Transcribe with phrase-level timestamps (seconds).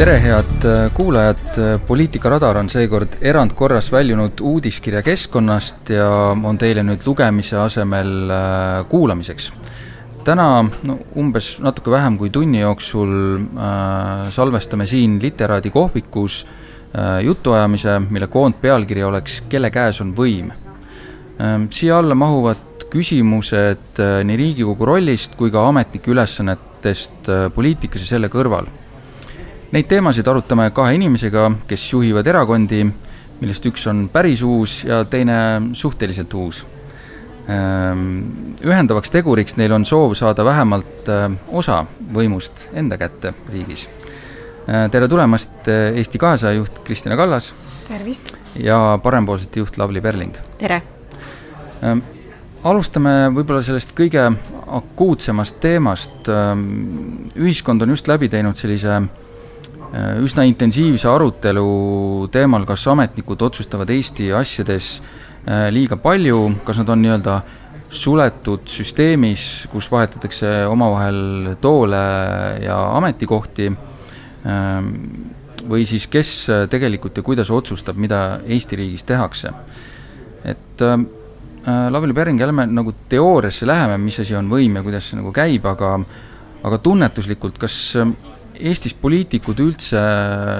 [0.00, 6.80] tere, head äh, kuulajad, Poliitika radar on seekord erandkorras väljunud uudiskirja keskkonnast ja on teile
[6.88, 9.50] nüüd lugemise asemel äh, kuulamiseks.
[10.24, 18.00] täna no umbes natuke vähem kui tunni jooksul äh, salvestame siin Literaadi kohvikus äh, jutuajamise,
[18.08, 21.68] mille koondpealkiri oleks Kelle käes on võim äh,.
[21.70, 28.16] siia alla mahuvad küsimused äh, nii Riigikogu rollist kui ka ametnike ülesannetest äh, poliitikas ja
[28.16, 28.80] selle kõrval
[29.70, 32.80] Neid teemasid arutame kahe inimesega, kes juhivad erakondi,
[33.38, 35.36] millest üks on päris uus ja teine
[35.78, 36.64] suhteliselt uus.
[37.46, 41.84] Ehm, ühendavaks teguriks neil on soov saada vähemalt äh, osa
[42.14, 43.86] võimust enda kätte riigis.
[44.66, 47.52] Äh, tere tulemast, äh, Eesti kahesaja juht Kristina Kallas.
[47.86, 48.34] tervist!
[48.58, 50.34] ja parempoolsete juht Lavly Perling.
[50.58, 50.82] tere!
[51.86, 52.02] Ehm,
[52.66, 54.32] alustame võib-olla sellest kõige
[54.66, 56.26] akuutsemast teemast.
[56.26, 59.29] Ehm, ühiskond on just läbi teinud sellise Äh,
[59.90, 67.02] üsna intensiivse arutelu teemal, kas ametnikud otsustavad Eesti asjades äh, liiga palju, kas nad on
[67.02, 67.40] nii-öelda
[67.90, 72.02] suletud süsteemis, kus vahetatakse omavahel toole
[72.62, 73.66] ja ametikohti,
[74.46, 74.92] ähm,
[75.66, 76.30] või siis kes
[76.70, 79.50] tegelikult ja kuidas otsustab, mida Eesti riigis tehakse.
[80.44, 80.98] et äh,
[81.90, 85.66] Lavly Perring, jälle nagu teooriasse läheme, mis asi on võim ja kuidas see nagu käib,
[85.66, 85.98] aga
[86.62, 87.96] aga tunnetuslikult, kas
[88.60, 90.00] Eestis poliitikud üldse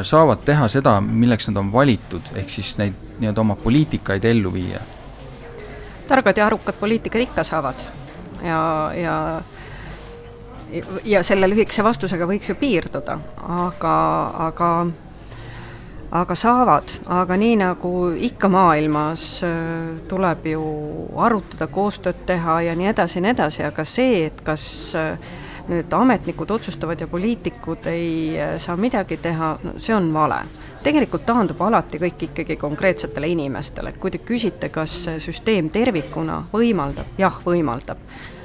[0.09, 4.81] saavad teha seda, milleks nad on valitud, ehk siis neid nii-öelda oma poliitikaid ellu viia?
[6.11, 7.83] targad ja arukad poliitikud ikka saavad.
[8.43, 9.43] Ja, ja
[11.05, 13.17] ja selle lühikese vastusega võiks ju piirduda,
[13.59, 13.95] aga,
[14.47, 14.71] aga
[16.11, 17.93] aga saavad, aga nii nagu
[18.31, 19.27] ikka maailmas
[20.11, 20.65] tuleb ju
[21.19, 24.65] arutada, koostööd teha ja nii edasi ja nii edasi, aga see, et kas
[24.99, 25.31] äh,
[25.71, 30.43] nüüd ametnikud otsustavad ja poliitikud ei äh, saa midagi teha, no see on vale.
[30.83, 37.41] tegelikult taandub alati kõik ikkagi konkreetsetele inimestele, kui te küsite, kas süsteem tervikuna võimaldab, jah,
[37.45, 37.99] võimaldab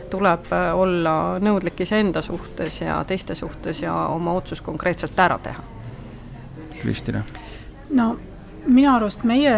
[0.10, 5.64] tuleb äh, olla nõudlik iseenda suhtes ja teiste suhtes ja oma otsus konkreetselt ära teha.
[6.80, 7.24] Kristina?
[7.90, 8.16] no
[8.66, 9.56] minu arust meie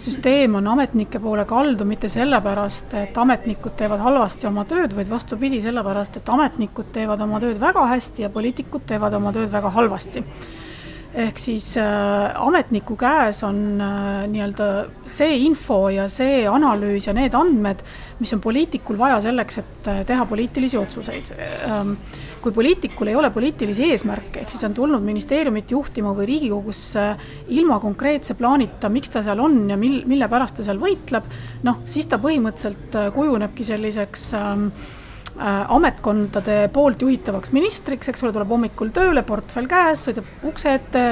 [0.00, 5.62] süsteem on ametnike poole kaldu mitte sellepärast, et ametnikud teevad halvasti oma tööd, vaid vastupidi,
[5.64, 10.24] sellepärast et ametnikud teevad oma tööd väga hästi ja poliitikud teevad oma tööd väga halvasti
[11.14, 14.68] ehk siis äh, ametniku käes on äh, nii-öelda
[15.10, 17.82] see info ja see analüüs ja need andmed,
[18.20, 21.32] mis on poliitikul vaja selleks, et äh, teha poliitilisi otsuseid
[21.66, 21.96] ähm,.
[22.40, 27.04] Kui poliitikul ei ole poliitilisi eesmärke, ehk siis on tulnud ministeeriumit juhtima või Riigikogusse
[27.56, 31.28] ilma konkreetse plaanita, miks ta seal on ja mil, mille pärast ta seal võitleb,
[31.68, 34.99] noh, siis ta põhimõtteliselt kujunebki selliseks ähm, Äh,
[35.40, 41.04] ametkondade poolt juhitavaks ministriks, eks ole, tuleb hommikul tööle, portfell käes, sõidab ukse ette,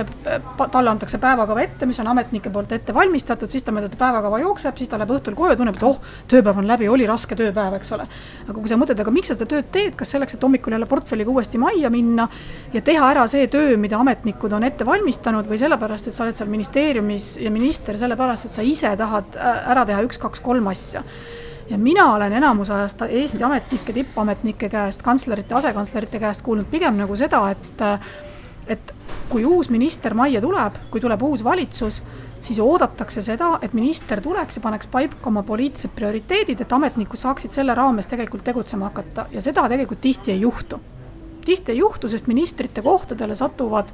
[0.59, 4.77] talle antakse päevakava ette, mis on ametnike poolt ette valmistatud, siis ta mööda päevakava jookseb,
[4.77, 5.97] siis ta läheb õhtul koju, tunneb, et oh,
[6.29, 8.09] tööpäev on läbi, oli raske tööpäev, eks ole.
[8.45, 10.91] aga kui sa mõtled, aga miks sa seda tööd teed, kas selleks, et hommikul jälle
[10.91, 12.29] portfelliga uuesti majja minna
[12.75, 16.37] ja teha ära see töö, mida ametnikud on ette valmistanud või sellepärast, et sa oled
[16.37, 21.07] seal ministeeriumis ja minister sellepärast, et sa ise tahad äh, ära teha üks-kaks-kolm asja
[21.71, 27.17] ja mina olen enamus ajast Eesti ametnike, tippametnike käest, kantslerite, asekantslerite käest kuulnud pigem nagu
[27.17, 27.85] seda, et
[28.69, 28.95] et
[29.29, 32.03] kui uus minister majja tuleb, kui tuleb uus valitsus,
[32.41, 37.55] siis oodatakse seda, et minister tuleks ja paneks paika oma poliitilised prioriteedid, et ametnikud saaksid
[37.57, 40.81] selle raames tegelikult tegutsema hakata ja seda tegelikult tihti ei juhtu.
[41.45, 43.89] tihti ei juhtu, sest ministrite kohtadele satuvad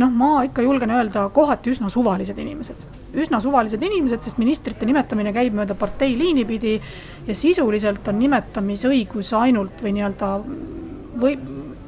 [0.00, 2.86] noh, ma ikka julgen öelda, kohati üsna suvalised inimesed.
[3.12, 6.78] üsna suvalised inimesed, sest ministrite nimetamine käib mööda parteiliini pidi
[7.26, 10.32] ja sisuliselt on nimetamisõigus ainult või nii-öelda
[11.20, 11.36] või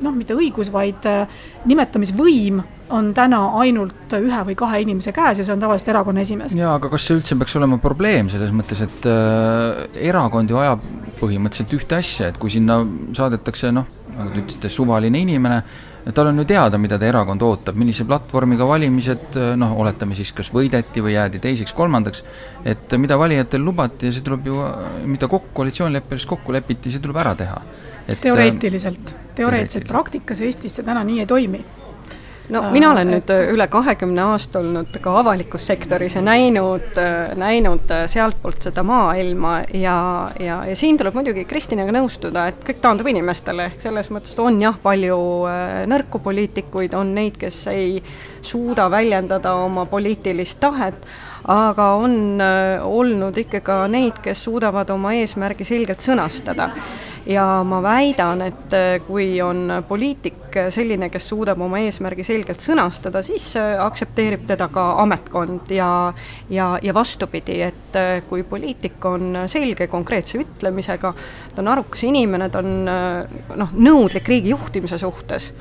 [0.04, 1.30] noh, mitte õigus, vaid äh,
[1.64, 2.60] nimetamisvõim
[2.94, 6.52] on täna ainult ühe või kahe inimese käes ja see on tavaliselt erakonna esimees.
[6.56, 10.84] jaa, aga kas see üldse peaks olema probleem selles mõttes, et äh, erakond ju ajab
[11.20, 12.82] põhimõtteliselt ühte asja, et kui sinna
[13.16, 15.62] saadetakse noh, nagu te ütlesite, suvaline inimene,
[16.12, 20.50] tal on ju teada, mida ta erakond ootab, millise platvormiga valimised noh, oletame siis, kas
[20.52, 22.24] võideti või jäädi teiseks-kolmandaks,
[22.68, 24.58] et mida valijatel lubati ja see tuleb ju,
[25.08, 27.62] mida kokku, koalitsioonileppes kokku lepiti, see tuleb ära teha.
[28.20, 31.64] teoreetiliselt, teoreetiliselt, praktikas Eestis see täna nii ei toimi
[32.48, 36.90] no äh, mina olen nüüd äh, üle kahekümne aasta olnud ka avalikus sektoris ja näinud,
[37.00, 39.96] äh, näinud sealtpoolt seda maailma ja,
[40.40, 44.60] ja, ja siin tuleb muidugi Kristinaga nõustuda, et kõik taandub inimestele, ehk selles mõttes on
[44.62, 45.18] jah, palju
[45.90, 48.02] nõrku poliitikuid, on neid, kes ei
[48.44, 51.08] suuda väljendada oma poliitilist tahet,
[51.48, 52.40] aga on
[52.84, 56.70] olnud ikka ka neid, kes suudavad oma eesmärgi selgelt sõnastada
[57.26, 58.74] ja ma väidan, et
[59.06, 65.72] kui on poliitik selline, kes suudab oma eesmärgi selgelt sõnastada, siis aktsepteerib teda ka ametkond
[65.74, 65.88] ja
[66.50, 67.98] ja, ja vastupidi, et
[68.28, 71.14] kui poliitik on selge konkreetse ütlemisega,
[71.54, 75.52] ta on arukas inimene, ta on noh, nõudlik riigi juhtimise suhtes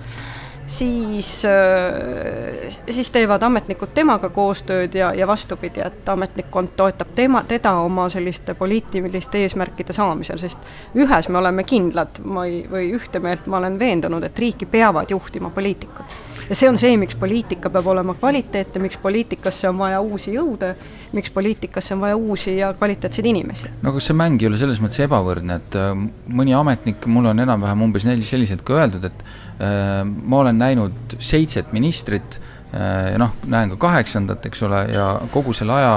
[0.67, 7.75] siis, äh, siis teevad ametnikud temaga koostööd ja, ja vastupidi, et ametnikkond toetab tema, teda
[7.83, 10.59] oma selliste poliitiliste eesmärkide saamisel, sest
[10.95, 15.11] ühes me oleme kindlad, ma ei, või ühte meelt ma olen veendunud, et riiki peavad
[15.11, 16.21] juhtima poliitikud.
[16.49, 20.75] ja see on see, miks poliitika peab olema kvaliteetne, miks poliitikasse on vaja uusi jõude,
[21.11, 23.71] miks poliitikasse on vaja uusi ja kvaliteetseid inimesi.
[23.81, 25.95] no kas see mäng ei ole selles mõttes ebavõrdne, et äh,
[26.27, 29.25] mõni ametnik, mul on enam-vähem umbes neli selliselt ka öeldud, et
[29.59, 32.39] ma olen näinud seitset ministrit
[32.73, 35.93] äh, ja noh, näen ka kaheksandat, eks ole, ja kogu selle aja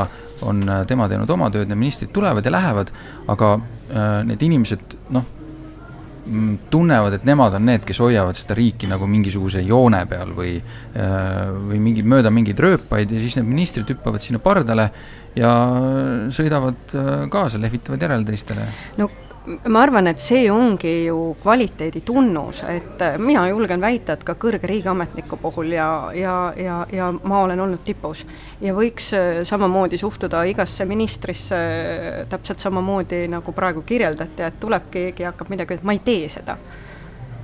[0.47, 2.93] on äh, tema teinud oma tööd, need ministrid tulevad ja lähevad,
[3.33, 3.57] aga
[4.27, 5.23] need inimesed noh,
[6.27, 10.57] mm, tunnevad, et nemad on need, kes hoiavad seda riiki nagu mingisuguse joone peal või
[10.97, 14.89] või mingi, mööda mingeid rööpaid ja siis need ministrid hüppavad sinna pardale
[15.39, 15.53] ja
[16.35, 16.97] sõidavad
[17.31, 18.67] kaasa, lehvitavad järele teistele.
[18.99, 19.09] no
[19.47, 24.69] ma arvan, et see ongi ju kvaliteedi tunnus, et mina julgen väita, et ka kõrge
[24.69, 28.25] riigiametniku puhul ja, ja, ja, ja ma olen olnud tipus.
[28.61, 34.91] ja võiks äh, samamoodi suhtuda igasse ministrisse äh, täpselt samamoodi, nagu praegu kirjeldati, et tuleb
[34.91, 36.57] keegi ja hakkab midagi, et ma ei tee seda.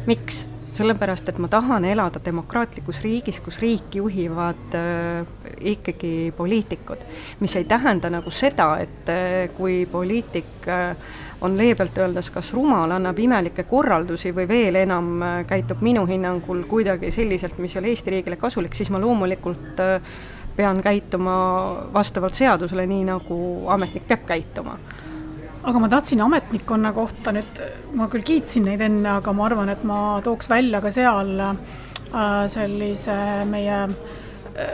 [0.06, 0.46] miks?
[0.82, 5.26] Sellepärast, et ma tahan elada demokraatlikus riigis, kus riiki juhivad äh,
[5.72, 7.04] ikkagi poliitikud.
[7.40, 10.96] mis ei tähenda nagu seda, et äh, kui poliitik äh,
[11.42, 16.64] on leebelt öeldes kas rumal, annab imelikke korraldusi või veel enam äh, käitub minu hinnangul
[16.70, 20.12] kuidagi selliselt, mis ei ole Eesti riigile kasulik, siis ma loomulikult äh,
[20.56, 21.34] pean käituma
[21.94, 23.38] vastavalt seadusele, nii nagu
[23.72, 24.76] ametnik peab käituma
[25.62, 27.60] aga ma tahtsin ametnikkonna kohta nüüd,
[27.98, 31.52] ma küll kiitsin neid enne, aga ma arvan, et ma tooks välja ka seal äh,
[32.50, 33.16] sellise
[33.50, 34.72] meie äh,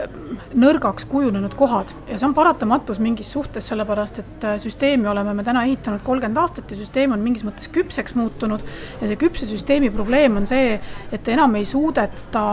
[0.57, 5.45] nõrgaks kujunenud kohad ja see on paratamatus mingis suhtes, sellepärast et äh, süsteemi oleme me
[5.45, 8.65] täna ehitanud kolmkümmend aastat ja süsteem on mingis mõttes küpseks muutunud.
[9.01, 10.79] ja see küpse süsteemi probleem on see,
[11.13, 12.45] et enam ei suudeta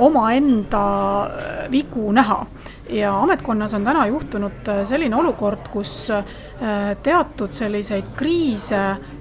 [0.00, 0.84] omaenda
[1.70, 2.40] vigu näha
[2.92, 6.08] ja ametkonnas on täna juhtunud selline olukord, kus
[7.02, 9.19] teatud selliseid kriise äh,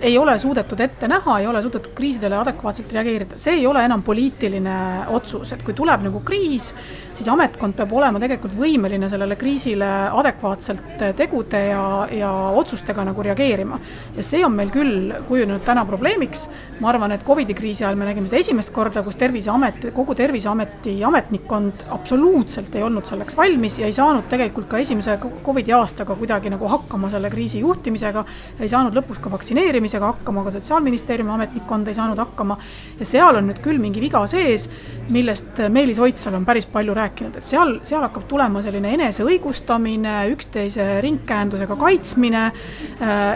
[0.00, 4.02] ei ole suudetud ette näha, ei ole suudetud kriisidele adekvaatselt reageerida, see ei ole enam
[4.02, 4.76] poliitiline
[5.14, 6.70] otsus, et kui tuleb nagu kriis,
[7.12, 13.80] siis ametkond peab olema tegelikult võimeline sellele kriisile adekvaatselt tegude ja, ja otsustega nagu reageerima.
[14.16, 16.46] ja see on meil küll kujunenud täna probleemiks,
[16.80, 20.96] ma arvan, et Covidi kriisi ajal me nägime seda esimest korda, kus Terviseamet, kogu Terviseameti
[21.04, 26.50] ametnikkond absoluutselt ei olnud selleks valmis ja ei saanud tegelikult ka esimese Covidi aastaga kuidagi
[26.52, 28.24] nagu hakkama selle kriisi juhtimisega,
[28.60, 32.56] ei saanud lõpuks ka vaktsineerimisega hakkama, ka Sotsiaalministeeriumi ametnikkond ei saanud hakkama.
[33.00, 34.68] ja seal on nüüd küll mingi viga sees,
[35.12, 41.00] millest Meelis Oidsalu on päris palju rääkinud, et seal, seal hakkab tulema selline eneseõigustamine, üksteise
[41.04, 42.44] ringkäendusega kaitsmine.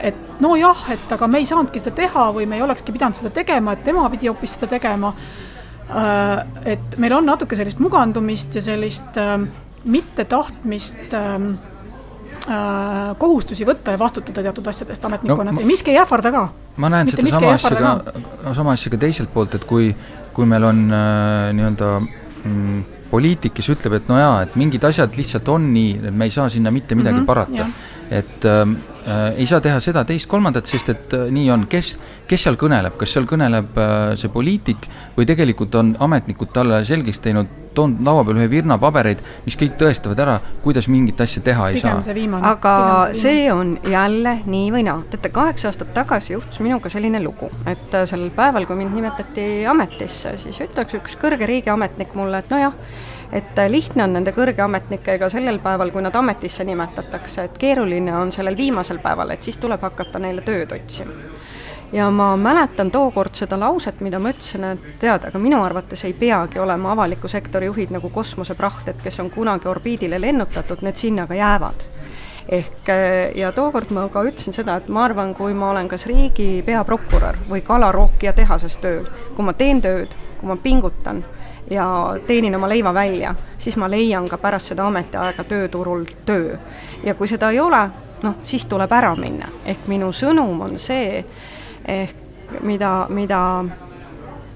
[0.02, 3.31] et nojah, et aga me ei saanudki seda teha või me ei olekski pidanud seda
[3.31, 5.14] tegema, et tema pidi hoopis seda tegema.
[6.64, 9.19] et meil on natuke sellist mugandumist ja sellist
[9.84, 11.75] mittetahtmist Äh,
[13.19, 16.43] kohustusi võtta ja vastutada teatud asjadest ametnikkonnas no, ja miski ei ähvarda ka.
[16.76, 19.88] ma näen Mitte seda sama asja ka, sama asja ka teiselt poolt, et kui,
[20.37, 25.19] kui meil on äh, nii-öelda mm, poliitik, kes ütleb, et no jaa, et mingid asjad
[25.19, 27.67] lihtsalt on nii, et me ei saa sinna mitte midagi mm -hmm, parata.
[28.10, 28.95] et ähm, äh,
[29.36, 31.94] ei saa teha seda, teist, kolmandat, sest et äh, nii on, kes,
[32.27, 37.22] kes seal kõneleb, kas seal kõneleb äh, see poliitik või tegelikult on ametnikud talle selgeks
[37.22, 41.69] teinud toonud laua peale ühe virna pabereid, mis kõik tõestavad ära, kuidas mingit asja teha
[41.70, 42.41] ei Pigem saa.
[42.51, 42.75] aga
[43.17, 45.03] see, on jälle nii või naa.
[45.13, 49.67] teate, kaheksa aastat tagasi juhtus minuga selline lugu, et äh, sellel päeval, kui mind nimetati
[49.70, 52.75] ametisse, siis ütles üks kõrge riigiametnik mulle, et nojah,
[53.32, 58.32] et äh, lihtne on nende kõrgeametnikega sellel päeval, kui nad ametisse nimetatakse, et keeruline on
[58.32, 61.14] sellel viimasel päeval, et siis tuleb hakata neile tööd otsima.
[61.92, 66.16] Ja ma mäletan tookord seda lauset, mida ma ütlesin, et tead, aga minu arvates ei
[66.18, 71.38] peagi olema avaliku sektori juhid nagu kosmoseprahted, kes on kunagi orbiidile lennutatud, need sinna ka
[71.38, 71.86] jäävad.
[72.48, 72.90] Ehk
[73.34, 77.38] ja tookord ma ka ütlesin seda, et ma arvan, kui ma olen kas riigi peaprokurör
[77.48, 81.24] või kalarookija tehases tööl, kui ma teen tööd, kui ma pingutan
[81.70, 86.56] ja teenin oma leiva välja, siis ma leian ka pärast seda ametiaega tööturul töö.
[87.05, 87.89] ja kui seda ei ole,
[88.23, 91.25] noh, siis tuleb ära minna, ehk minu sõnum on see,
[91.85, 93.65] ehk mida, mida,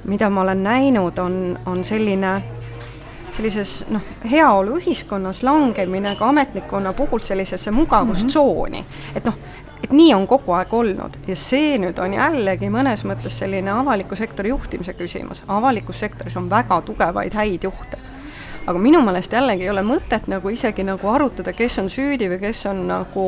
[0.04, 2.40] mida ma olen näinud, on, on selline
[3.30, 9.16] sellises noh, heaoluühiskonnas langemine ka ametnikkonna puhul sellisesse mugavustsooni mm, -hmm.
[9.16, 9.34] et noh,
[9.92, 14.52] nii on kogu aeg olnud ja see nüüd on jällegi mõnes mõttes selline avaliku sektori
[14.52, 17.98] juhtimise küsimus, avalikus sektoris on väga tugevaid häid juhte.
[18.66, 22.40] aga minu meelest jällegi ei ole mõtet nagu isegi nagu arutada, kes on süüdi või
[22.40, 23.26] kes on nagu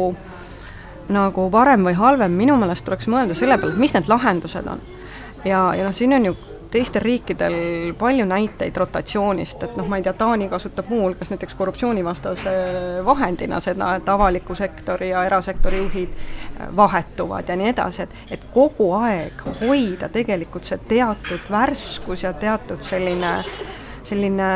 [1.08, 4.80] nagu parem või halvem, minu meelest tuleks mõelda selle peale, et mis need lahendused on.
[5.44, 6.36] ja, ja noh, siin on ju
[6.72, 7.54] teistel riikidel
[7.98, 12.54] palju näiteid rotatsioonist, et noh, ma ei tea, Taani kasutab muuhulgas näiteks korruptsioonivastase
[13.04, 16.16] vahendina seda, et avaliku sektori ja erasektori juhid
[16.76, 22.82] vahetuvad ja nii edasi, et, et kogu aeg hoida tegelikult see teatud värskus ja teatud
[22.82, 23.36] selline
[24.02, 24.48] selline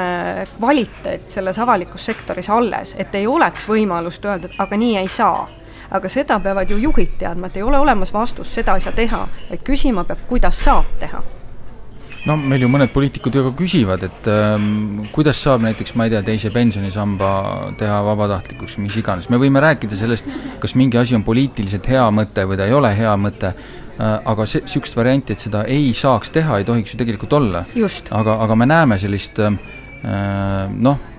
[0.56, 5.46] kvaliteet selles avalikus sektoris alles, et ei oleks võimalust öelda, et aga nii ei saa.
[5.94, 9.23] Aga seda peavad ju juhid teadma, et ei ole olemas vastust, seda ei saa teha,
[9.52, 11.23] vaid küsima peab, kuidas saab teha
[12.26, 16.14] no meil ju mõned poliitikud ju ka küsivad, et ähm, kuidas saab näiteks, ma ei
[16.14, 17.30] tea, teise pensionisamba
[17.78, 20.30] teha vabatahtlikuks, mis iganes, me võime rääkida sellest,
[20.62, 24.47] kas mingi asi on poliitiliselt hea mõte või ta ei ole hea mõte äh,, aga
[24.50, 27.66] see, niisugust varianti, et seda ei saaks teha, ei tohiks ju tegelikult olla.
[28.11, 29.54] aga, aga me näeme sellist äh,
[30.75, 31.12] noh,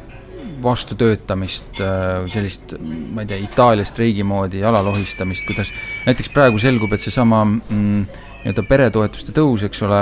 [0.64, 2.74] vastutöötamist, äh, sellist,
[3.14, 5.72] ma ei tea, Itaalia streigi moodi jala lohistamist, kuidas
[6.06, 8.08] näiteks praegu selgub, et seesama mm,
[8.42, 10.02] nii-öelda peretoetuste tõus, eks ole,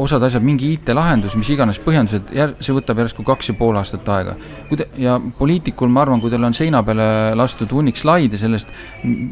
[0.00, 4.08] osad asjad, mingi IT-lahendus, mis iganes põhjendused, jär-, see võtab järsku kaks ja pool aastat
[4.10, 4.34] aega.
[4.68, 7.06] kui te, ja poliitikul, ma arvan, kui tal on seina peale
[7.38, 8.70] lastud hunnik slaide sellest,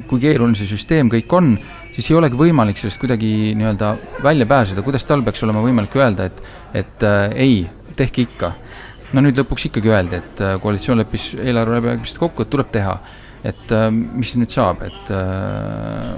[0.09, 1.55] kui keeruline see süsteem kõik on,
[1.93, 6.29] siis ei olegi võimalik sellest kuidagi nii-öelda välja pääseda, kuidas tal peaks olema võimalik öelda,
[6.31, 6.45] et
[6.83, 7.57] et äh, ei,
[7.97, 8.53] tehke ikka.
[9.13, 12.97] no nüüd lõpuks ikkagi öeldi, et äh, koalitsioon leppis eelarve läbirääkimistes kokku, et tuleb teha.
[13.45, 16.15] et äh, mis nüüd saab, et äh,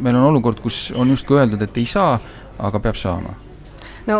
[0.00, 2.18] meil on olukord, kus on justkui öeldud, et ei saa,
[2.58, 3.43] aga peab saama
[4.06, 4.18] no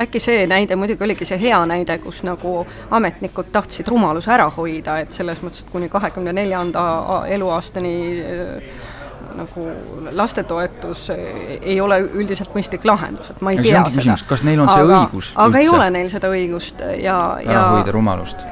[0.00, 4.98] äkki see näide muidugi oligi see hea näide, kus nagu ametnikud tahtsid rumaluse ära hoida,
[5.04, 6.84] et selles mõttes, et kuni kahekümne neljanda
[7.34, 8.70] eluaastani äh,
[9.38, 9.66] nagu
[10.16, 11.08] lastetoetus
[11.60, 14.16] ei ole üldiselt mõistlik lahendus, et ma ei ja tea seda.
[14.28, 15.62] kas neil on see aga, õigus aga üldse?
[15.62, 18.46] ei ole neil seda õigust ja, ja ära hoida rumalust?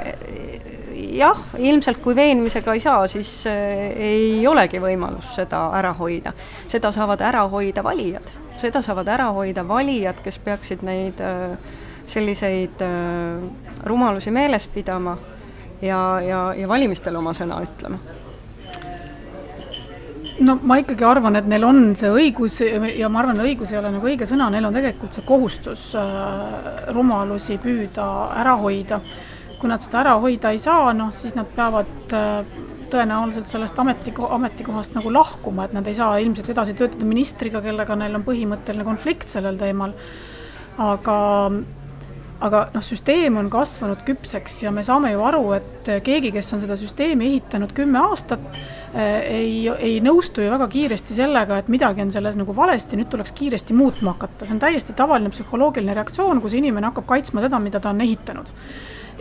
[1.17, 6.33] Jah, ilmselt kui veenmisega ei saa, siis äh, ei olegi võimalus seda ära hoida.
[6.67, 11.57] seda saavad ära hoida valijad seda saavad ära hoida valijad, kes peaksid neid äh,
[12.09, 13.43] selliseid äh,
[13.85, 15.17] rumalusi meeles pidama
[15.83, 18.01] ja, ja, ja valimistel oma sõna ütlema
[20.47, 23.93] no ma ikkagi arvan, et neil on see õigus ja ma arvan, õigus ei ole
[23.95, 25.89] nagu õige sõna, neil on tegelikult see kohustus
[26.93, 28.05] rumalusi püüda
[28.37, 29.01] ära hoida.
[29.61, 34.31] Kui nad seda ära hoida ei saa, noh siis nad peavad äh, tõenäoliselt sellest ametiko-,
[34.37, 38.87] ametikohast nagu lahkuma, et nad ei saa ilmselt edasi töötada ministriga, kellega neil on põhimõtteline
[38.87, 39.97] konflikt sellel teemal.
[40.77, 41.19] aga,
[42.45, 46.61] aga noh, süsteem on kasvanud küpseks ja me saame ju aru, et keegi, kes on
[46.65, 48.45] seda süsteemi ehitanud kümme aastat,
[48.93, 49.55] eh, ei,
[49.89, 53.75] ei nõustu ju väga kiiresti sellega, et midagi on selles nagu valesti, nüüd tuleks kiiresti
[53.75, 57.95] muutma hakata, see on täiesti tavaline psühholoogiline reaktsioon, kus inimene hakkab kaitsma seda, mida ta
[57.95, 58.53] on ehitanud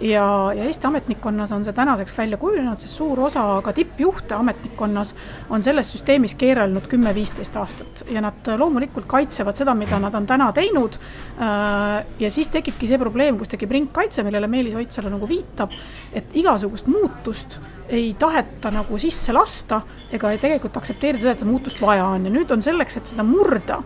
[0.02, 5.16] ja, ja Eesti ametnikkonnas on see tänaseks välja kujunenud, sest suur osa ka tippjuhte ametnikkonnas
[5.50, 10.52] on selles süsteemis keerelnud kümme-viisteist aastat ja nad loomulikult kaitsevad seda, mida nad on täna
[10.56, 10.98] teinud.
[11.40, 15.74] Äh, ja siis tekibki see probleem, kus tekib ringkaitse, millele Meelis Oidsalu nagu viitab,
[16.14, 17.60] et igasugust muutust
[17.90, 19.82] ei taheta nagu sisse lasta
[20.14, 23.24] ega ei tegelikult aktsepteerida seda, et muutust vaja on ja nüüd on selleks, et seda
[23.24, 23.84] murda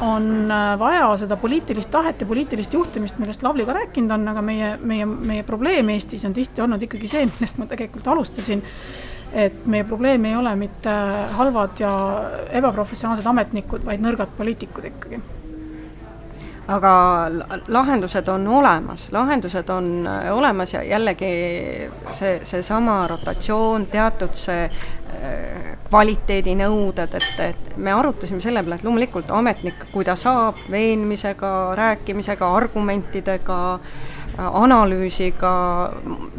[0.00, 4.42] on äh, vaja seda poliitilist tahet ja poliitilist juhtimist, millest Lavly ka rääkinud on, aga
[4.42, 8.64] meie, meie, meie probleem Eestis on tihti olnud ikkagi see, millest ma tegelikult alustasin,
[9.32, 10.98] et meie probleem ei ole mitte
[11.38, 11.94] halvad ja
[12.60, 15.22] ebaprofessionaalsed ametnikud, vaid nõrgad poliitikud ikkagi
[16.68, 16.92] aga
[17.68, 21.30] lahendused on olemas, lahendused on äh, olemas ja jällegi
[22.12, 29.30] see, seesama rotatsioon, teatud see äh, kvaliteedinõuded, et, et me arutasime selle peale, et loomulikult
[29.30, 35.50] ametnik, kui ta saab veenmisega, rääkimisega, argumentidega äh, analüüsiga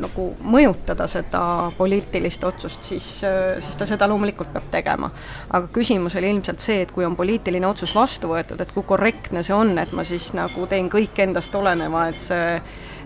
[0.03, 1.41] nagu mõjutada seda
[1.77, 5.11] poliitilist otsust, siis, siis ta seda loomulikult peab tegema.
[5.49, 9.43] aga küsimus oli ilmselt see, et kui on poliitiline otsus vastu võetud, et kui korrektne
[9.43, 12.59] see on, et ma siis nagu teen kõik endast oleneva, et see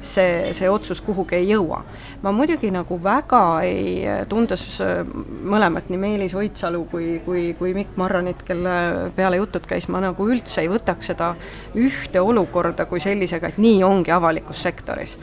[0.06, 1.82] see, see otsus kuhugi ei jõua.
[2.22, 5.04] ma muidugi nagu väga ei, tundes äh,
[5.44, 10.28] mõlemat, nii Meelis Oidsalu kui, kui, kui Mikk Marranit, kelle peale jutud käis, ma nagu
[10.30, 11.34] üldse ei võtaks seda
[11.76, 15.18] ühte olukorda kui sellisega, et nii ongi avalikus sektoris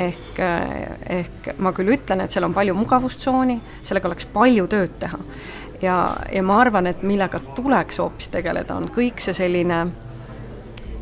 [0.00, 0.86] ehk, äh,
[1.20, 5.18] ehk ma küll ütlen, et seal on palju mugavustsooni, sellega oleks palju tööd teha.
[5.82, 5.96] ja,
[6.32, 9.84] ja ma arvan, et millega tuleks hoopis tegeleda, on kõik see selline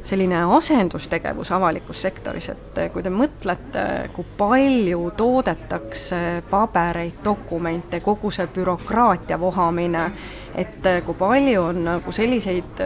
[0.06, 8.48] selline asendustegevus avalikus sektoris, et kui te mõtlete, kui palju toodetakse pabereid, dokumente, kogu see
[8.54, 10.06] bürokraatia vohamine,
[10.54, 12.82] et kui palju on nagu selliseid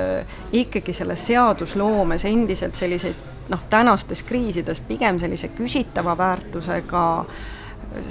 [0.53, 7.05] ikkagi selles seadusloomes endiselt selliseid noh, tänastes kriisides pigem sellise küsitava väärtusega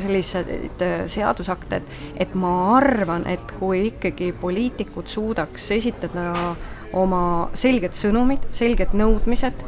[0.02, 1.96] selliseid seadusakte, et,
[2.26, 6.56] et ma arvan, et kui ikkagi poliitikud suudaks esitada
[6.94, 9.66] oma selged sõnumid, selged nõudmised,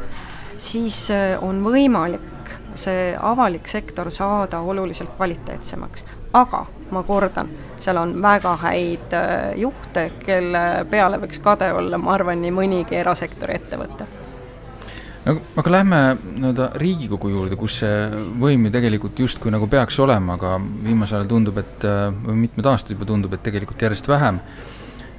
[0.62, 2.32] siis äh, on võimalik
[2.76, 6.04] see avalik sektor saada oluliselt kvaliteetsemaks.
[6.34, 12.14] aga ma kordan, seal on väga häid äh, juhte, kelle peale võiks kade olla, ma
[12.14, 14.08] arvan, nii mõnigi erasektori ettevõte
[15.26, 20.36] no aga lähme nii-öelda Riigikogu juurde, kus see võim ju tegelikult justkui nagu peaks olema,
[20.38, 24.42] aga viimasel ajal tundub, et äh, või mitmed aastad juba tundub, et tegelikult järjest vähem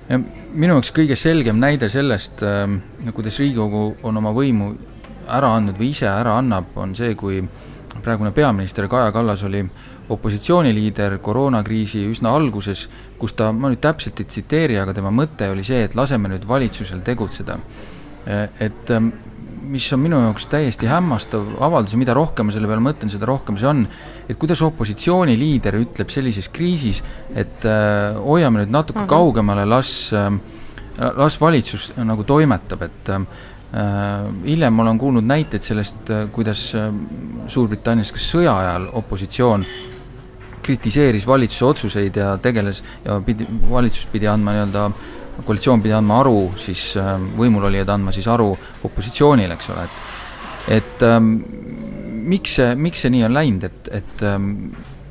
[0.08, 0.18] ja
[0.54, 2.80] minu jaoks kõige selgem näide sellest, ähm,
[3.14, 4.72] kuidas Riigikogu on oma võimu
[5.26, 7.42] ära andnud või ise ära annab, on see, kui
[8.02, 9.64] praegune peaminister Kaja Kallas oli
[10.14, 12.86] opositsiooniliider koroonakriisi üsna alguses,
[13.18, 16.46] kus ta, ma nüüd täpselt ei tsiteeri, aga tema mõte oli see, et laseme nüüd
[16.46, 17.58] valitsusel tegutseda.
[18.62, 19.10] Et ähm,
[19.66, 23.26] mis on minu jaoks täiesti hämmastav avaldus ja mida rohkem ma selle peale mõtlen, seda
[23.26, 23.82] rohkem see on,
[24.28, 27.02] et kuidas opositsiooniliider ütleb sellises kriisis,
[27.34, 29.08] et äh, hoiame nüüd natuke mm -hmm.
[29.08, 30.32] kaugemale, las äh,,
[31.16, 33.20] las valitsus nagu toimetab, et äh,
[34.44, 36.92] hiljem ma olen kuulnud näiteid sellest, äh, kuidas äh,
[37.46, 39.64] Suurbritannias kas sõja ajal opositsioon
[40.62, 44.92] kritiseeris valitsuse otsuseid ja tegeles ja pidi, valitsus pidi andma nii-öelda äh,
[45.44, 48.50] koalitsioon pidi andma aru siis ähm, võimulolijad andma siis aru
[48.84, 50.04] opositsioonile, eks ole, et
[50.76, 51.34] et ähm,
[52.26, 54.50] miks see, miks see nii on läinud, et, et ähm,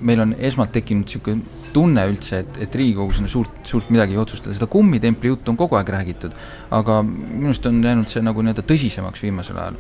[0.06, 4.56] meil on esmalt tekkinud niisugune tunne üldse, et, et Riigikogus on suurt, suurt midagi otsustada,
[4.56, 6.36] seda kummitempli juttu on kogu aeg räägitud,
[6.76, 9.80] aga minu arust on jäänud see nagu nii-öelda tõsisemaks viimasel ajal.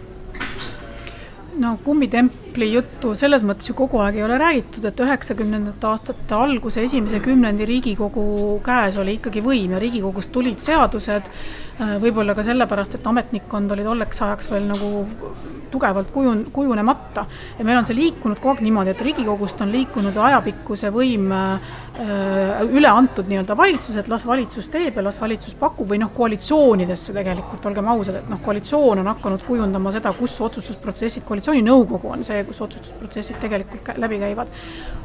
[1.56, 6.84] No kummitempli juttu selles mõttes ju kogu aeg ei ole räägitud, et üheksakümnendate aastate alguse
[6.84, 8.25] esimese kümnendi Riigikogu
[8.65, 11.32] käes oli ikkagi võim ja Riigikogust tulid seadused,
[11.79, 14.89] võib-olla ka sellepärast, et ametnikkond oli tolleks ajaks veel nagu
[15.72, 17.25] tugevalt kujun-, kujunemata.
[17.60, 21.33] ja meil on see liikunud kogu aeg niimoodi, et Riigikogust on liikunud ajapikku see võim
[21.35, 21.74] äh,
[22.70, 27.68] üle antud nii-öelda valitsused, las valitsus teeb ja las valitsus pakub või noh, koalitsioonidesse tegelikult,
[27.68, 32.61] olgem ausad, et noh, koalitsioon on hakanud kujundama seda, kus otsustusprotsessid, koalitsiooninõukogu on see, kus
[32.68, 34.55] otsustusprotsessid tegelikult läbi käivad.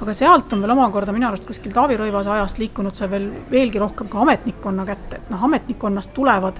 [0.00, 3.82] aga sealt on veel omakorda minu arust kuskil Taavi Rõivase ajast liikunud see veel veelgi
[3.82, 6.59] rohkem ka ametnikkonna kätte, et noh, ametnikkonnast tulevad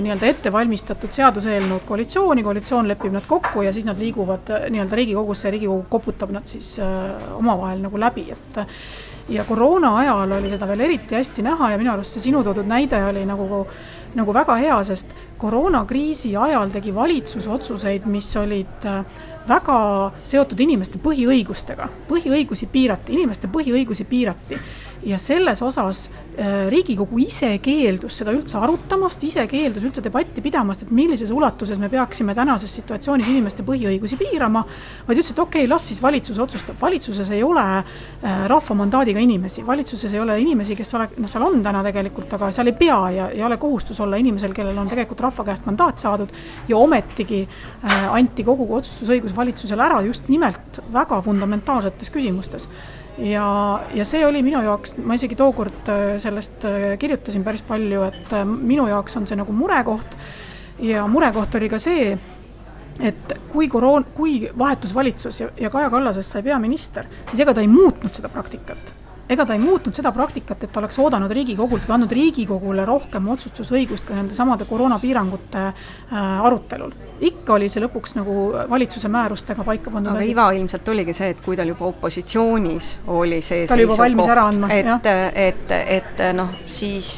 [0.00, 5.48] nii-öelda ettevalmistatud seaduseelnõud koalitsiooni, koalitsioon lepib nad kokku ja siis nad liiguvad äh, nii-öelda Riigikogusse
[5.48, 8.62] ja Riigikogu koputab nad siis äh, omavahel nagu läbi, et
[9.28, 12.66] ja koroona ajal oli seda veel eriti hästi näha ja minu arust see sinu toodud
[12.66, 13.66] näide oli nagu,
[14.18, 19.04] nagu väga hea, sest koroonakriisi ajal tegi valitsus otsuseid, mis olid äh,
[19.48, 19.76] väga
[20.24, 21.88] seotud inimeste põhiõigustega.
[22.08, 24.58] põhiõigusi piirati, inimeste põhiõigusi piirati
[25.04, 30.84] ja selles osas äh, Riigikogu ise keeldus seda üldse arutamast, ise keeldus üldse debatti pidamast,
[30.84, 34.64] et millises ulatuses me peaksime tänases situatsioonis inimeste põhiõigusi piirama,
[35.08, 39.22] vaid ütles, et okei okay,, las siis valitsus otsustab, valitsuses ei ole äh, rahva mandaadiga
[39.22, 42.78] inimesi, valitsuses ei ole inimesi, kes ole, noh, seal on täna tegelikult, aga seal ei
[42.78, 46.32] pea ja ei ole kohustus olla inimesel, kellel on tegelikult rahva käest mandaat saadud.
[46.68, 52.68] Ja ometigi äh, anti kogu otsustusõigus valitsusele ära just nimelt väga fundamentaalsetes küsimustes
[53.18, 53.46] ja,
[53.94, 58.32] ja see oli minu jaoks, ma isegi tookord äh, sellest äh, kirjutasin päris palju, et
[58.36, 60.16] äh, minu jaoks on see nagu murekoht.
[60.82, 62.16] Ja murekoht oli ka see,
[63.00, 67.62] et kui koroon-, kui vahetus valitsus ja, ja Kaja Kallasest sai peaminister, siis ega ta
[67.62, 69.01] ei muutnud seda praktikat
[69.32, 73.28] ega ta ei muutnud seda praktikat, et ta oleks oodanud Riigikogult või andnud Riigikogule rohkem
[73.34, 76.94] otsustusõigust ka nende samade koroonapiirangute äh, arutelul.
[77.22, 78.36] ikka oli see lõpuks nagu
[78.70, 83.42] valitsuse määrustega paika pandud aga iva ilmselt oligi see, et kui tal juba opositsioonis oli
[83.42, 87.12] see ta oli juba valmis ära andma, et, et, et, et noh, siis,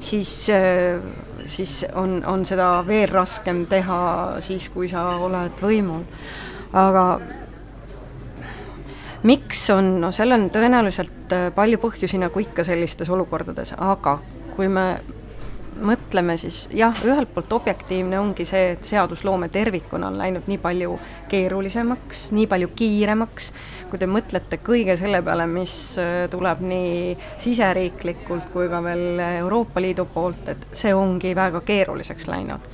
[0.00, 0.32] siis
[1.46, 4.00] siis on, on seda veel raskem teha
[4.44, 6.04] siis, kui sa oled võimul.
[6.72, 7.04] aga
[9.22, 14.18] miks on, no seal on tõenäoliselt äh, palju põhjusi, nagu ikka sellistes olukordades, aga
[14.56, 14.86] kui me
[15.82, 20.96] mõtleme, siis jah, ühelt poolt objektiivne ongi see, et seadusloome tervikuna on läinud nii palju
[21.30, 23.50] keerulisemaks, nii palju kiiremaks,
[23.90, 29.82] kui te mõtlete kõige selle peale, mis äh, tuleb nii siseriiklikult kui ka veel Euroopa
[29.82, 32.68] Liidu poolt, et see ongi väga keeruliseks läinud.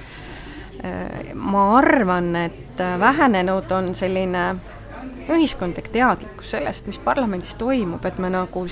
[0.81, 4.49] Äh, ma arvan, et vähenenud on selline
[5.29, 8.65] ühiskondlik teadlikkus sellest, mis parlamendis toimub, et me nagu,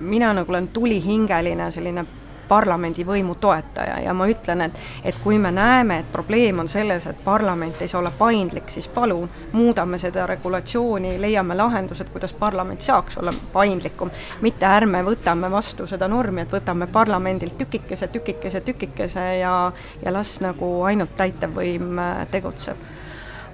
[0.00, 2.06] mina nagu olen tulihingeline selline
[2.50, 7.06] parlamendi võimu toetaja ja ma ütlen, et et kui me näeme, et probleem on selles,
[7.06, 12.82] et parlament ei saa olla paindlik, siis palun muudame seda regulatsiooni, leiame lahendused, kuidas parlament
[12.82, 14.10] saaks olla paindlikum,
[14.42, 19.54] mitte ärme võtame vastu seda normi, et võtame parlamendilt tükikese, tükikese, tükikese ja
[20.02, 22.90] ja las nagu ainult täitevvõim äh, tegutseb.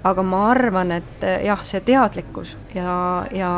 [0.06, 3.50] Aga ma arvan, et äh, jah, see teadlikkus ja, ja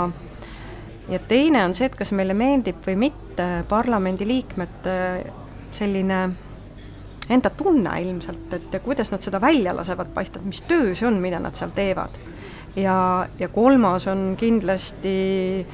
[1.08, 4.96] ja teine on see, et kas meile meeldib või mitte parlamendiliikmete
[5.72, 6.18] selline
[7.28, 11.20] enda tunne ilmselt, et kuidas nad seda välja lasevad paista, et mis töö see on,
[11.20, 12.16] mida nad seal teevad.
[12.76, 15.66] ja, ja kolmas on kindlasti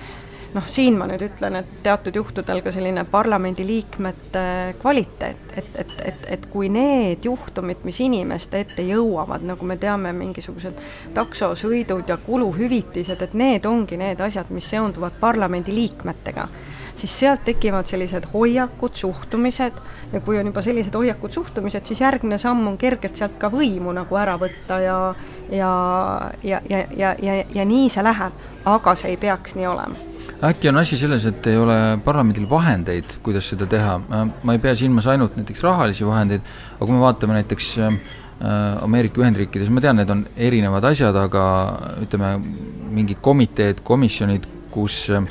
[0.54, 4.44] noh, siin ma nüüd ütlen, et teatud juhtudel ka selline parlamendiliikmete
[4.82, 10.14] kvaliteet, et, et, et, et kui need juhtumid, mis inimeste ette jõuavad, nagu me teame,
[10.16, 10.78] mingisugused
[11.16, 16.46] taksosõidud ja kuluhüvitised, et need ongi need asjad, mis seonduvad parlamendiliikmetega,
[16.94, 19.82] siis sealt tekivad sellised hoiakud, suhtumised.
[20.12, 23.94] Ja kui on juba sellised hoiakud, suhtumised, siis järgmine samm on kergelt sealt ka võimu
[23.96, 24.98] nagu ära võtta ja
[25.50, 25.74] ja,
[26.42, 30.13] ja, ja, ja, ja, ja nii see läheb, aga see ei peaks nii olema
[30.48, 34.74] äkki on asi selles, et ei ole parlamendil vahendeid, kuidas seda teha, ma ei pea
[34.78, 36.44] silmas ainult näiteks rahalisi vahendeid,
[36.76, 37.96] aga kui me vaatame näiteks äh,
[38.84, 41.44] Ameerika Ühendriikides, ma tean, need on erinevad asjad, aga
[42.04, 42.36] ütleme,
[42.94, 45.24] mingid komiteed, komisjonid, kus äh,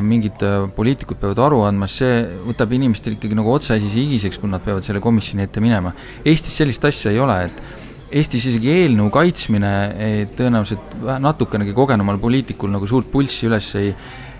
[0.00, 4.64] mingid äh, poliitikud peavad aru andma, see võtab inimestel ikkagi nagu otsaasise higiseks, kui nad
[4.64, 5.92] peavad selle komisjoni ette minema.
[6.24, 7.84] Eestis sellist asja ei ole, et
[8.16, 13.90] Eestis isegi eelnõu kaitsmine ei, tõenäoliselt natukenegi kogenumal poliitikul nagu suurt pulssi üles ei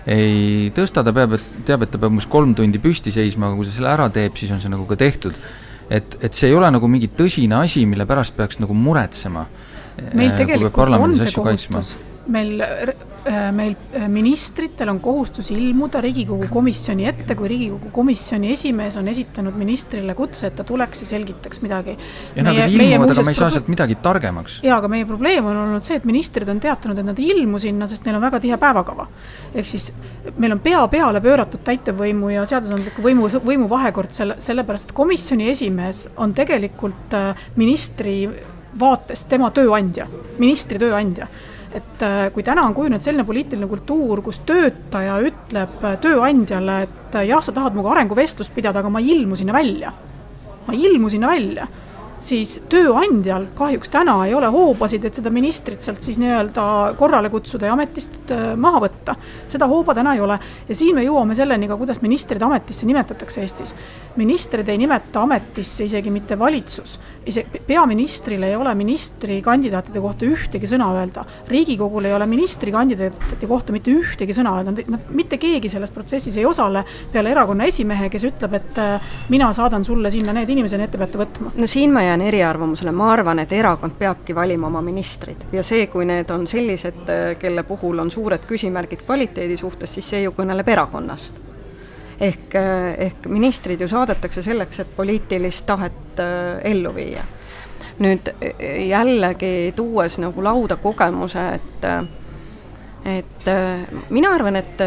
[0.07, 3.59] ei tõsta, ta peab, et teab, et ta peab umbes kolm tundi püsti seisma, aga
[3.59, 5.35] kui ta selle ära teeb, siis on see nagu ka tehtud.
[5.89, 9.45] et, et see ei ole nagu mingi tõsine asi, mille pärast peaks nagu muretsema.
[10.13, 11.95] meil äh, tegelikult on see kohustus,
[12.27, 12.63] meil
[13.51, 19.55] meil äh, ministritel on kohustus ilmuda Riigikogu komisjoni ette, kui Riigikogu komisjoni esimees on esitanud
[19.57, 21.97] ministrile kutse, et ta tuleks ja selgitaks midagi.
[22.35, 24.59] ja nad ilmuvad, aga me ei saa sealt midagi targemaks.
[24.63, 27.59] jaa, aga meie probleem on olnud see, et ministrid on teatanud, et nad ei ilmu
[27.59, 29.07] sinna, sest neil on väga tihe päevakava.
[29.53, 29.91] ehk siis
[30.37, 35.49] meil on pea peale pööratud täitevvõimu ja seadusandliku võimu, võimu vahekord selle, sellepärast et komisjoni
[35.51, 38.17] esimees on tegelikult äh, ministri
[38.79, 40.07] vaatest tema tööandja,
[40.39, 41.27] ministri tööandja
[41.75, 47.17] et äh, kui täna on kujunenud selline poliitiline kultuur, kus töötaja ütleb äh, tööandjale, et
[47.19, 49.93] äh, jah, sa tahad minuga arenguvestlust pidada, aga ma ei ilmu sinna välja.
[50.67, 51.67] ma ei ilmu sinna välja
[52.23, 56.63] siis tööandjal kahjuks täna ei ole hoobasid, et seda ministrit sealt siis nii-öelda
[56.97, 59.15] korrale kutsuda ja ametist äh, maha võtta.
[59.47, 63.41] seda hooba täna ei ole ja siin me jõuame selleni ka, kuidas ministrid ametisse nimetatakse
[63.41, 63.75] Eestis.
[64.15, 70.89] ministreid ei nimeta ametisse isegi mitte valitsus, isegi peaministril ei ole ministrikandidaatide kohta ühtegi sõna
[70.97, 71.25] öelda.
[71.47, 76.45] riigikogul ei ole ministrikandidaatide kohta mitte ühtegi sõna öelda, nad mitte keegi selles protsessis ei
[76.45, 80.91] osale peale erakonna esimehe, kes ütleb, et äh, mina saadan sulle sinna need inimesed, need
[80.91, 81.53] te peate võtma.
[81.55, 85.87] no siin ma jään eriarvamusele, ma arvan, et erakond peabki valima oma ministrid ja see,
[85.91, 90.69] kui need on sellised, kelle puhul on suured küsimärgid kvaliteedi suhtes, siis see ju kõneleb
[90.73, 91.41] erakonnast.
[92.21, 92.55] ehk,
[92.97, 97.23] ehk ministrid ju saadetakse selleks, et poliitilist tahet äh, ellu viia.
[97.99, 98.29] nüüd
[98.87, 101.85] jällegi tuues nagu lauda kogemuse, et
[103.05, 103.49] et
[104.09, 104.81] mina arvan, et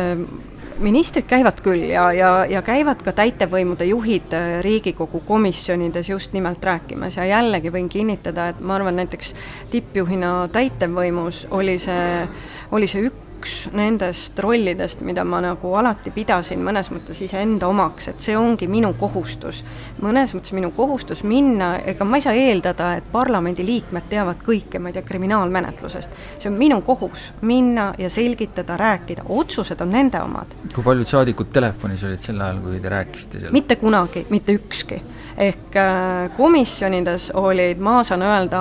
[0.80, 6.64] ministrid käivad küll ja, ja, ja käivad ka täitevvõimude juhid äh, Riigikogu komisjonides just nimelt
[6.64, 7.16] rääkimas.
[7.16, 9.34] Ja jällegi võin kinnitada, et ma arvan, näiteks
[9.70, 12.28] tippjuhina täitevvõimus oli see,
[12.72, 18.10] oli see üks üks nendest rollidest, mida ma nagu alati pidasin mõnes mõttes iseenda omaks,
[18.12, 19.62] et see ongi minu kohustus.
[20.02, 24.90] mõnes mõttes minu kohustus minna, ega ma ei saa eeldada, et parlamendiliikmed teavad kõike, ma
[24.90, 26.10] ei tea, kriminaalmenetlusest.
[26.38, 30.54] see on minu kohus, minna ja selgitada, rääkida, otsused on nende omad.
[30.74, 33.52] kui paljud saadikud telefonis olid sel ajal, kui te rääkisite seal?
[33.56, 35.02] mitte kunagi, mitte ükski.
[35.36, 38.60] ehk äh, komisjonides olid, ma saan öelda,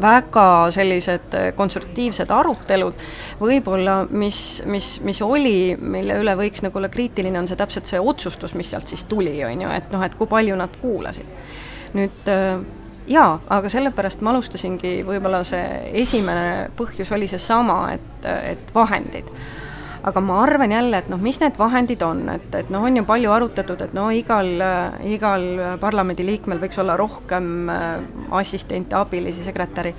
[0.00, 3.04] väga sellised äh, konstruktiivsed arutelud,
[3.40, 8.00] võib-olla mis, mis, mis oli, mille üle võiks nagu olla kriitiline, on see täpselt see
[8.00, 11.38] otsustus, mis sealt siis tuli, on ju, et noh, et kui palju nad kuulasid.
[11.96, 12.58] nüüd äh,
[13.08, 15.64] jaa, aga sellepärast ma alustasingi, võib-olla see
[16.02, 19.32] esimene põhjus oli seesama, et, et vahendid
[20.02, 23.04] aga ma arvan jälle, et noh, mis need vahendid on, et, et noh, on ju
[23.08, 24.50] palju arutatud, et no igal,
[25.08, 25.46] igal
[25.80, 27.86] parlamendiliikmel võiks olla rohkem äh,
[28.40, 29.94] assistente, abilisi, sekretäri.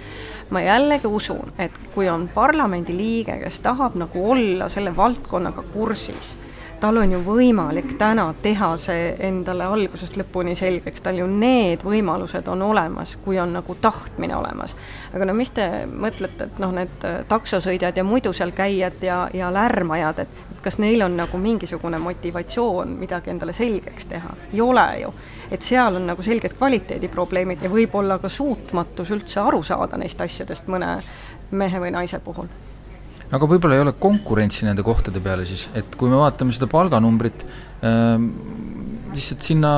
[0.49, 6.35] ma jällegi usun, et kui on parlamendiliige, kes tahab nagu olla selle valdkonnaga kursis,
[6.79, 12.47] tal on ju võimalik täna teha see endale algusest lõpuni selgeks, tal ju need võimalused
[12.51, 14.75] on olemas, kui on nagu tahtmine olemas.
[15.13, 19.51] aga no mis te mõtlete, et noh, need taksosõidjad ja muidu seal käijad ja, ja
[19.53, 25.13] lärmajad, et kas neil on nagu mingisugune motivatsioon midagi endale selgeks teha, ei ole ju.
[25.51, 30.67] et seal on nagu selged kvaliteediprobleemid ja võib-olla ka suutmatus üldse aru saada neist asjadest
[30.67, 30.97] mõne
[31.51, 32.47] mehe või naise puhul
[33.31, 37.45] aga võib-olla ei ole konkurentsi nende kohtade peale siis, et kui me vaatame seda palganumbrit
[37.85, 38.17] äh,,
[39.09, 39.71] lihtsalt sinna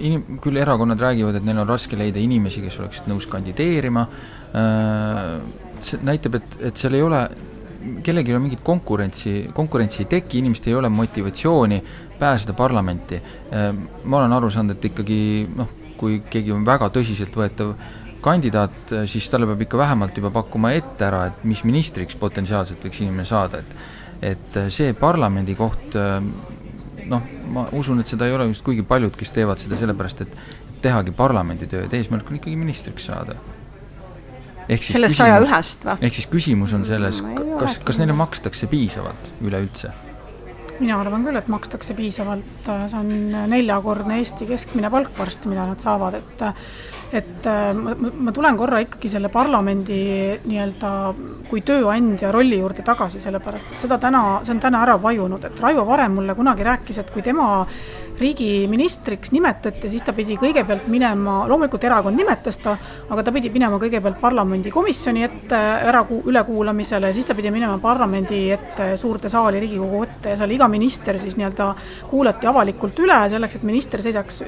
[0.00, 5.34] inim-, küll erakonnad räägivad, et neil on raske leida inimesi, kes oleksid nõus kandideerima äh,,
[5.84, 7.26] see näitab, et, et seal ei ole
[8.04, 11.82] kellelgi ei ole mingit konkurentsi, konkurentsi ei teki, inimestel ei ole motivatsiooni
[12.18, 13.20] pääseda parlamenti.
[13.52, 15.18] Ehm, ma olen aru saanud, et ikkagi
[15.56, 15.68] noh,
[16.00, 17.74] kui keegi on väga tõsiseltvõetav
[18.24, 23.04] kandidaat, siis talle peab ikka vähemalt juba pakkuma ette ära, et mis ministriks potentsiaalselt võiks
[23.04, 23.92] inimene saada, et
[24.24, 25.96] et see parlamendi koht
[27.10, 30.38] noh, ma usun, et seda ei ole just kuigi paljud, kes teevad seda sellepärast, et
[30.84, 33.36] tehagi parlamendi tööd, eesmärk on ikkagi ministriks saada.
[34.68, 35.98] sellest saja ühest või?
[36.08, 37.20] ehk siis küsimus on selles,
[37.60, 39.92] kas, kas neile makstakse piisavalt üleüldse?
[40.80, 43.12] mina arvan küll, et makstakse piisavalt, see on
[43.52, 46.46] neljakordne Eesti keskmine palk varsti, mida nad saavad, et
[47.14, 49.98] et äh, ma, ma tulen korra ikkagi selle parlamendi
[50.44, 50.92] nii-öelda
[51.50, 55.60] kui tööandja rolli juurde tagasi, sellepärast et seda täna, see on täna ära vajunud, et
[55.62, 57.46] Raivo Varem mulle kunagi rääkis, et kui tema
[58.18, 62.76] riigiministriks nimetati, siis ta pidi kõigepealt minema, loomulikult erakond nimetas ta,
[63.10, 65.58] aga ta pidi minema kõigepealt parlamendikomisjoni ette
[65.90, 70.68] ära ülekuulamisele, siis ta pidi minema parlamendi ette, suurde saali, Riigikogu ette ja seal iga
[70.70, 71.72] minister siis nii-öelda
[72.10, 74.42] kuulati avalikult üle, selleks et minister seisaks,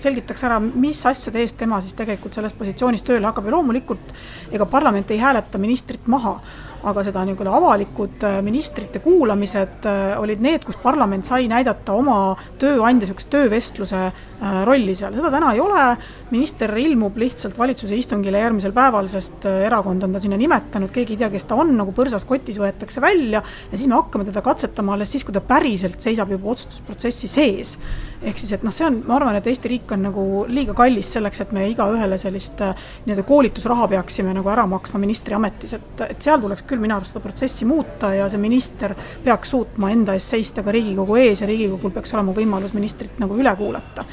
[0.00, 2.01] selgitaks ära, mis asjade eest tema siis tegelikult
[2.34, 4.12] selles positsioonis tööle hakkab ja loomulikult
[4.52, 6.38] ega parlament ei hääleta ministrit maha
[6.82, 12.34] aga seda nii-öelda avalikud äh, ministrite kuulamised äh, olid need, kus parlament sai näidata oma
[12.58, 15.84] tööandja niisugust töövestluse äh, rolli seal, seda täna ei ole.
[16.32, 21.20] minister ilmub lihtsalt valitsuse istungile järgmisel päeval, sest erakond on ta sinna nimetanud, keegi ei
[21.20, 24.96] tea, kes ta on, nagu põrsas kotis võetakse välja ja siis me hakkame teda katsetama
[24.96, 27.76] alles siis, kui ta päriselt seisab juba otsustusprotsessi sees.
[28.22, 31.12] ehk siis, et noh, see on, ma arvan, et Eesti riik on nagu liiga kallis
[31.12, 36.40] selleks, et me igaühele sellist nii-öelda koolitusraha peaksime nagu ära maksma ministriametis, et, et seal
[36.40, 40.64] tuleks küll minu arust seda protsessi muuta ja see minister peaks suutma enda eest seista
[40.64, 44.06] ka Riigikogu ees ja Riigikogul peaks olema võimalus ministrit nagu üle kuulata.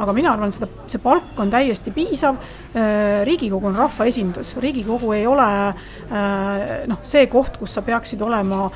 [0.00, 2.38] Aga mina arvan, seda, see palk on täiesti piisav.
[2.70, 8.70] Äh, riigikogu on rahvaesindus, Riigikogu ei ole äh, noh, see koht, kus sa peaksid olema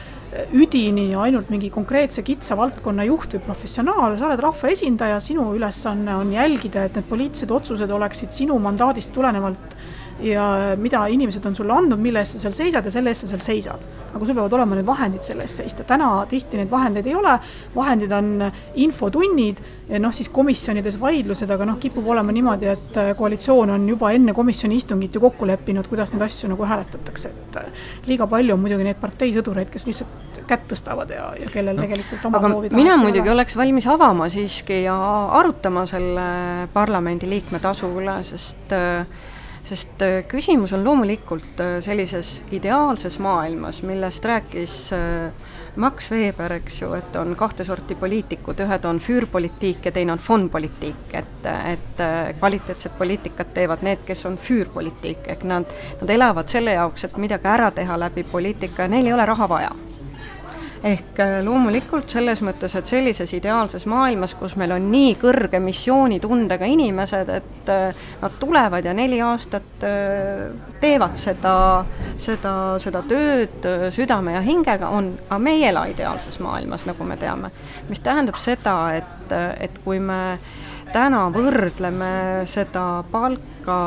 [0.54, 6.32] üdini ainult mingi konkreetse kitsa valdkonna juht või professionaal, sa oled rahvaesindaja, sinu ülesanne on
[6.34, 9.78] jälgida, et need poliitilised otsused oleksid sinu mandaadist tulenevalt
[10.22, 13.30] ja mida inimesed on sulle andnud, mille eest sa seal seisad ja selle eest sa
[13.32, 13.86] seal seisad.
[14.14, 17.32] aga sul peavad olema need vahendid selle eest seista, täna tihti neid vahendeid ei ole,
[17.74, 18.44] vahendid on
[18.78, 24.12] infotunnid ja noh, siis komisjonides vaidlused, aga noh, kipub olema niimoodi, et koalitsioon on juba
[24.14, 28.62] enne komisjoni istungit ju kokku leppinud, kuidas neid asju nagu hääletatakse, et liiga palju on
[28.62, 32.96] muidugi neid parteisõdureid, kes lihtsalt kätt tõstavad ja, ja kellel tegelikult oma aga soovid mina
[33.00, 33.38] muidugi ole.
[33.38, 34.96] oleks valmis avama siiski ja
[35.40, 36.26] arutama selle
[36.74, 39.32] parlamendiliikme tasu üle, sest äh,
[39.64, 45.30] sest äh, küsimus on loomulikult äh, sellises ideaalses maailmas, millest rääkis äh,
[45.76, 50.22] Max Weber, eks ju, et on kahte sorti poliitikud, ühed on füürpolitiik ja teine on
[50.22, 52.02] fondpolitiik, et, et
[52.38, 57.50] kvaliteetset poliitikat teevad need, kes on füürpolitiik, ehk nad, nad elavad selle jaoks, et midagi
[57.50, 59.74] ära teha läbi poliitika ja neil ei ole raha vaja
[60.84, 66.68] ehk äh, loomulikult selles mõttes, et sellises ideaalses maailmas, kus meil on nii kõrge missioonitundega
[66.68, 71.54] inimesed, et äh, nad tulevad ja neli aastat äh, teevad seda,
[72.20, 73.64] seda, seda tööd
[73.96, 77.50] südame ja hingega, on, aga me ei ela ideaalses maailmas, nagu me teame.
[77.88, 80.38] mis tähendab seda, et, et kui me
[80.92, 83.78] täna võrdleme seda palka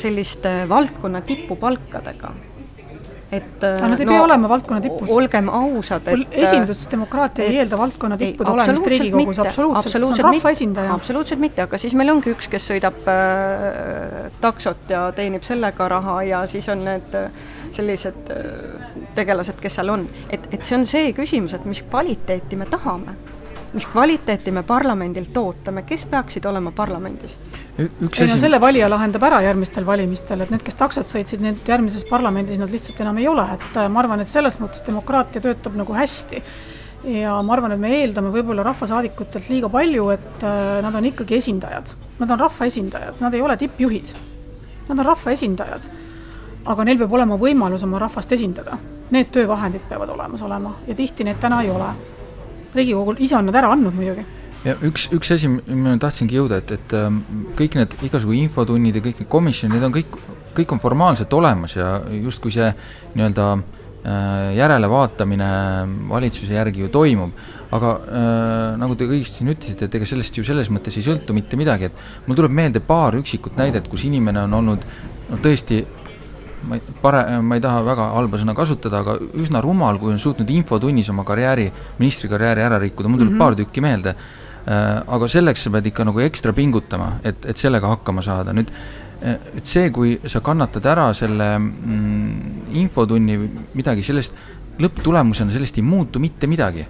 [0.00, 2.34] selliste valdkonna tipupalkadega
[3.30, 5.10] et aga nad ei no, pea olema valdkonna tipud.
[5.14, 10.94] olgem ausad, et esindusdemokraatia ei eelda valdkonna tippude olemist Riigikogus, absoluutselt, see on rahvaesindaja.
[10.98, 16.20] absoluutselt mitte, aga siis meil ongi üks, kes sõidab äh, taksot ja teenib sellega raha
[16.26, 17.30] ja siis on need äh,
[17.76, 20.08] sellised äh, tegelased, kes seal on.
[20.28, 23.14] et, et see on see küsimus, et mis kvaliteeti me tahame
[23.72, 27.36] mis kvaliteeti me parlamendilt ootame, kes peaksid olema parlamendis?
[27.78, 28.38] üks asi.
[28.42, 32.72] selle valija lahendab ära järgmistel valimistel, et need, kes taksot sõitsid, need järgmises parlamendis nad
[32.72, 36.42] lihtsalt enam ei ole, et äh, ma arvan, et selles mõttes demokraatia töötab nagu hästi.
[37.14, 41.38] ja ma arvan, et me eeldame võib-olla rahvasaadikutelt liiga palju, et äh, nad on ikkagi
[41.38, 44.14] esindajad, nad on rahvaesindajad, nad ei ole tippjuhid.
[44.90, 45.90] Nad on rahvaesindajad,
[46.66, 48.78] aga neil peab olema võimalus oma rahvast esindada.
[49.14, 51.94] Need töövahendid peavad olemas olema ja tihti neid täna ei ole
[52.74, 54.24] Riigikogul ise on nad ära andnud muidugi.
[54.60, 57.22] Ja üks, üks asi, ma tahtsingi jõuda, et, et ähm,
[57.56, 60.18] kõik need igasugu infotunnid ja kõik need komisjonid, need on kõik,
[60.58, 62.68] kõik on formaalselt olemas ja justkui see
[63.14, 65.48] nii-öelda äh, järelevaatamine
[66.10, 67.32] valitsuse järgi ju toimub,
[67.72, 71.32] aga äh, nagu te õigesti siin ütlesite, et ega sellest ju selles mõttes ei sõltu
[71.36, 74.84] mitte midagi, et mul tuleb meelde paar üksikut näidet, kus inimene on olnud
[75.30, 75.80] no tõesti
[76.68, 80.18] ma ei, pare-, ma ei taha väga halba sõna kasutada, aga üsna rumal, kui on
[80.18, 83.44] suutnud infotunnis oma karjääri, ministrikarjääri ära rikkuda, mul tuleb mm -hmm.
[83.44, 84.16] paar tükki meelde
[84.68, 88.68] Äh, aga selleks sa pead ikka nagu ekstra pingutama, et, et sellega hakkama saada, nüüd
[88.68, 93.38] äh, et see, kui sa kannatad ära selle mm, infotunni
[93.78, 94.36] midagi, sellest
[94.80, 96.84] lõpptulemusena sellest ei muutu mitte midagi.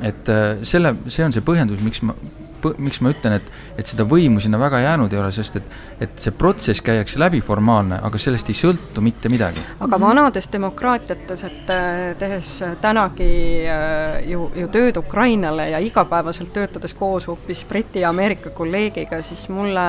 [0.00, 2.14] et äh, selle, see on see põhjendus, miks ma
[2.78, 3.46] miks ma ütlen, et,
[3.78, 7.40] et seda võimu sinna väga jäänud ei ole, sest et, et see protsess käiakse läbi
[7.44, 9.62] formaalne, aga sellest ei sõltu mitte midagi.
[9.80, 13.30] aga vanades demokraatiates, et äh, tehes tänagi
[13.64, 19.46] äh, ju, ju tööd Ukrainale ja igapäevaselt töötades koos hoopis Briti ja Ameerika kolleegiga, siis
[19.48, 19.86] mulle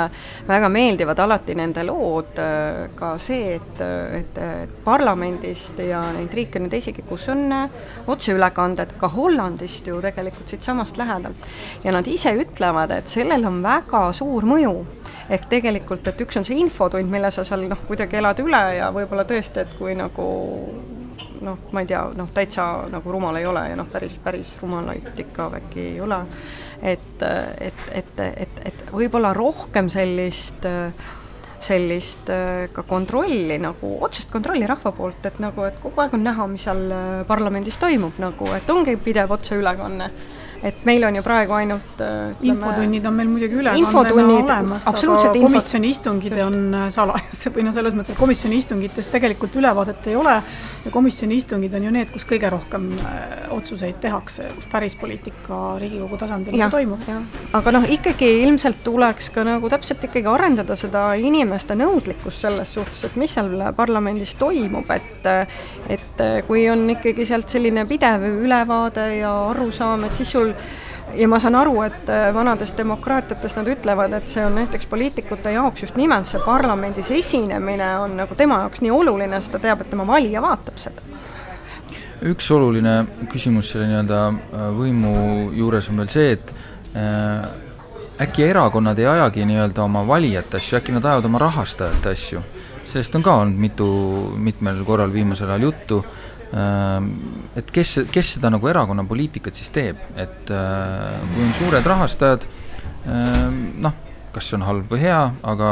[0.47, 3.83] väga meeldivad alati nende lood äh, ka see, et,
[4.21, 7.47] et, et parlamendist ja neid riike on ju teisigi, kus on
[8.11, 11.49] otseülekanded, ka Hollandist ju tegelikult siitsamast lähedalt.
[11.83, 14.85] ja nad ise ütlevad, ütlevad, et sellel on väga suur mõju.
[15.31, 18.89] ehk tegelikult, et üks on see infotund, mille sa seal noh, kuidagi elad üle ja
[18.91, 20.25] võib-olla tõesti, et kui nagu
[21.41, 25.07] noh, ma ei tea, noh, täitsa nagu rumal ei ole ja noh, päris, päris rumalaid
[25.23, 26.19] ikka äkki ei ole,
[26.81, 30.67] et, et, et, et, et võib-olla rohkem sellist
[31.61, 32.27] sellist
[32.73, 36.67] ka kontrolli nagu, otsest kontrolli rahva poolt, et nagu, et kogu aeg on näha, mis
[36.67, 36.87] seal
[37.29, 40.11] parlamendis toimub nagu, et ongi pidev otseülekanne
[40.63, 45.31] et meil on ju praegu ainult äh, ütleme, infotunnid on meil muidugi ülekandena olemas, aga
[45.33, 46.43] komisjoni istungid just.
[46.45, 50.35] on äh, salajased või noh, selles mõttes, et komisjoni istungites tegelikult ülevaadet ei ole
[50.85, 55.61] ja komisjoni istungid on ju need, kus kõige rohkem äh, otsuseid tehakse, kus päris poliitika
[55.81, 57.09] Riigikogu tasandil ja, toimub.
[57.57, 63.01] aga noh, ikkagi ilmselt tuleks ka nagu täpselt ikkagi arendada seda inimeste nõudlikkust selles suhtes,
[63.09, 65.09] et mis seal parlamendis toimub, et
[65.91, 71.27] et kui on ikkagi sealt selline pidev ülevaade ja arusaam, et siis sul puhul ja
[71.27, 75.85] ma saan aru, et äh, vanades demokraatiates nad ütlevad, et see on näiteks poliitikute jaoks
[75.85, 79.89] just nimelt see parlamendis esinemine on nagu tema jaoks nii oluline, sest ta teab, et
[79.91, 81.03] tema valija vaatab seda.
[82.21, 82.95] üks oluline
[83.31, 85.15] küsimus selle nii-öelda äh, võimu
[85.57, 86.53] juures on veel see, et
[86.95, 87.49] äh,
[88.21, 92.43] äkki erakonnad ei ajagi nii-öelda oma valijate asju, äkki nad ajavad oma rahastajate asju.
[92.85, 93.87] sellest on ka olnud mitu,
[94.37, 96.03] mitmel korral viimasel ajal juttu
[96.51, 102.47] et kes, kes seda nagu erakonna poliitikat siis teeb, et äh, kui on suured rahastajad,
[103.05, 103.95] ehm, noh,
[104.35, 105.71] kas see on halb või hea, aga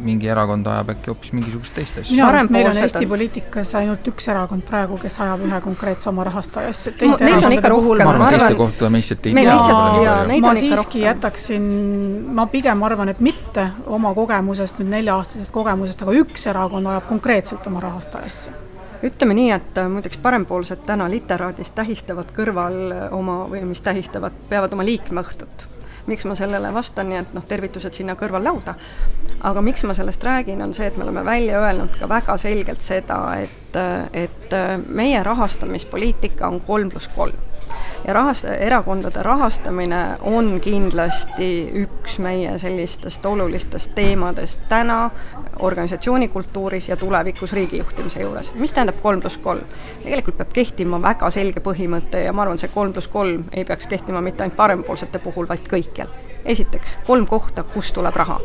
[0.00, 2.14] mingi erakond ajab äkki hoopis mingisugust teist asja.
[2.14, 6.24] minu arust meil on Eesti poliitikas ainult üks erakond praegu, kes ajab ühe konkreetse oma
[6.24, 10.40] rahastaja asju, teiste no, erakondade puhul ma arvan, teiste kohta me lihtsalt ei tea.
[10.46, 11.68] ma siiski jätaksin,
[12.40, 17.68] ma pigem arvan, et mitte oma kogemusest, nüüd nelja-aastasest kogemusest, aga üks erakond ajab konkreetselt
[17.68, 18.69] oma rahastajasse
[19.02, 24.36] ütleme nii, et äh, muideks parempoolsed täna literaadis tähistavad kõrval äh, oma, või mis tähistavad,
[24.48, 25.68] peavad oma liikmeõhtut.
[26.06, 28.74] miks ma sellele vastan, nii et noh, tervitused sinna kõrvallauda.
[29.42, 32.80] aga miks ma sellest räägin, on see, et me oleme välja öelnud ka väga selgelt
[32.82, 34.58] seda, et, äh, et
[34.88, 37.49] meie rahastamispoliitika on kolm pluss kolm
[38.06, 41.50] ja rahast-, erakondade rahastamine on kindlasti
[41.82, 45.10] üks meie sellistest olulistest teemadest täna
[45.58, 48.54] organisatsioonikultuuris ja tulevikus riigijuhtimise juures.
[48.54, 49.64] mis tähendab kolm pluss kolm?
[50.02, 53.86] tegelikult peab kehtima väga selge põhimõte ja ma arvan, see kolm pluss kolm ei peaks
[53.86, 56.08] kehtima mitte ainult parempoolsete puhul, vaid kõikjal.
[56.44, 58.40] esiteks, kolm kohta, kust tuleb raha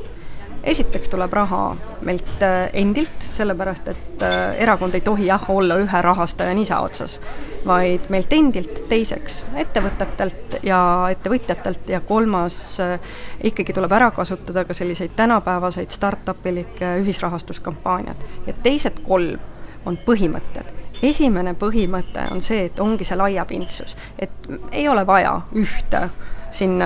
[0.65, 1.75] esiteks tuleb raha
[2.06, 7.19] meilt äh, endilt, sellepärast et äh, erakond ei tohi jah, olla ühe rahastaja nisa otsas,
[7.65, 10.80] vaid meilt endilt, teiseks ettevõtetelt ja
[11.13, 12.95] ettevõtjatelt ja kolmas äh,
[13.43, 18.25] ikkagi tuleb ära kasutada ka selliseid tänapäevaseid startup-ilikke ühisrahastuskampaaniaid.
[18.47, 19.39] ja teised kolm
[19.86, 20.73] on põhimõtted
[21.04, 26.08] esimene põhimõte on see, et ongi see laiapindsus, et ei ole vaja ühte
[26.56, 26.84] siin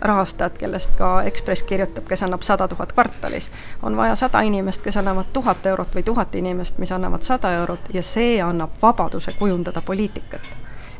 [0.00, 3.50] rahastajad, kellest ka Ekspress kirjutab, kes annab sada tuhat kvartalis.
[3.82, 7.94] on vaja sada inimest, kes annavad tuhat eurot või tuhat inimest, mis annavad sada eurot
[7.94, 10.42] ja see annab vabaduse kujundada poliitikat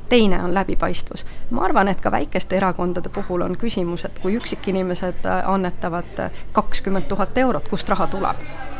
[0.08, 1.26] teine on läbipaistvus.
[1.50, 7.38] ma arvan, et ka väikeste erakondade puhul on küsimus, et kui üksikinimesed annetavad kakskümmend tuhat
[7.38, 8.71] eurot, kust raha tuleb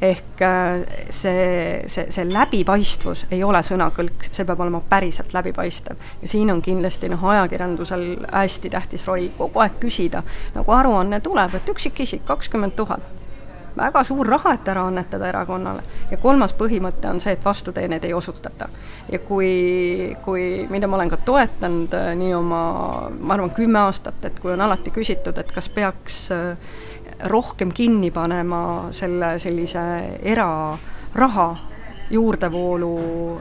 [0.00, 6.00] ehk äh, see, see, see läbipaistvus ei ole sõnakõlks, see peab olema päriselt läbipaistev.
[6.22, 10.24] ja siin on kindlasti noh, ajakirjandusel hästi tähtis roll kogu aeg küsida,
[10.56, 13.20] nagu aruanne tuleb, et üksikisik kakskümmend tuhat
[13.76, 15.82] väga suur raha, et ära annetada erakonnale.
[16.10, 18.68] ja kolmas põhimõte on see, et vastuteeneid ei osutata.
[19.12, 22.62] ja kui, kui, mida ma olen ka toetanud äh, nii oma,
[23.20, 26.56] ma arvan, kümme aastat, et kui on alati küsitud, et kas peaks äh,
[27.28, 28.62] rohkem kinni panema
[28.94, 29.82] selle sellise
[30.22, 31.48] eraraha
[32.10, 32.94] juurdevoolu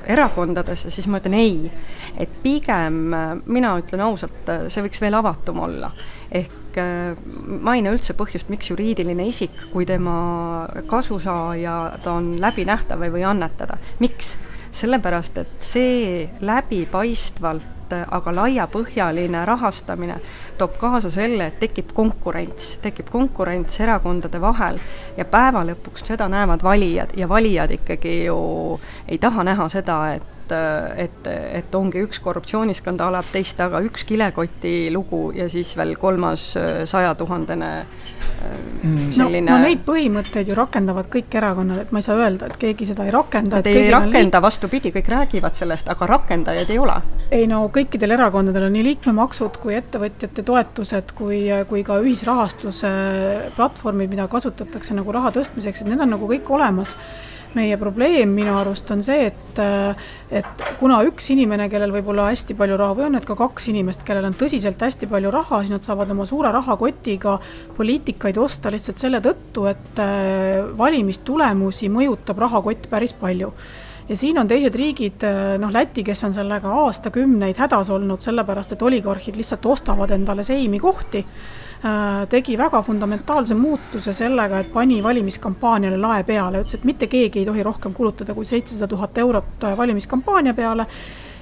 [0.05, 1.71] erakondadesse, siis ma ütlen ei.
[2.17, 2.99] et pigem
[3.45, 5.91] mina ütlen ausalt, see võiks veel avatum olla.
[6.31, 7.17] ehk äh,
[7.61, 13.25] ma ei näe üldse põhjust, miks juriidiline isik, kui tema kasusaaja, ta on läbinähtav, või
[13.25, 13.79] annetada.
[13.99, 14.37] miks?
[14.69, 20.19] sellepärast, et see läbipaistvalt aga laiapõhjaline rahastamine
[20.57, 24.79] toob kaasa selle, et tekib konkurents, tekib konkurents erakondade vahel
[25.17, 28.39] ja päeva lõpuks seda näevad valijad ja valijad ikkagi ju
[29.07, 30.35] ei taha näha seda, et
[30.97, 36.47] et, et ongi üks korruptsiooniskandaal ajab teist taga, üks kilekoti lugu ja siis veel kolmas
[36.89, 37.69] sajatuhandene
[38.81, 39.08] mm.
[39.25, 42.59] Selline no, no neid põhimõtteid ju rakendavad kõik erakonnad, et ma ei saa öelda, et
[42.61, 43.59] keegi seda ei rakenda.
[43.59, 46.99] Nad ei rakenda, vastupidi, kõik räägivad sellest, aga rakendajaid ei ole.
[47.35, 52.93] ei no kõikidel erakondadel on nii liikmemaksud kui ettevõtjate toetused kui, kui ka ühisrahastuse
[53.57, 56.95] platvormid, mida kasutatakse nagu raha tõstmiseks, et need on nagu kõik olemas
[57.57, 59.59] meie probleem minu arust on see, et,
[60.29, 63.69] et kuna üks inimene, kellel võib olla hästi palju raha või on need ka kaks
[63.71, 67.37] inimest, kellel on tõsiselt hästi palju raha, siis nad saavad oma suure rahakotiga
[67.77, 73.53] poliitikaid osta lihtsalt selle tõttu, et äh, valimistulemusi mõjutab rahakott päris palju.
[74.09, 78.77] Ja siin on teised riigid, äh, noh Läti, kes on sellega aastakümneid hädas olnud, sellepärast
[78.77, 81.25] et oligarhid lihtsalt ostavad endale seimi kohti
[82.29, 87.45] tegi väga fundamentaalse muutuse sellega, et pani valimiskampaaniale lae peale, ütles, et mitte keegi ei
[87.47, 90.85] tohi rohkem kulutada kui seitsesada tuhat eurot äh, valimiskampaania peale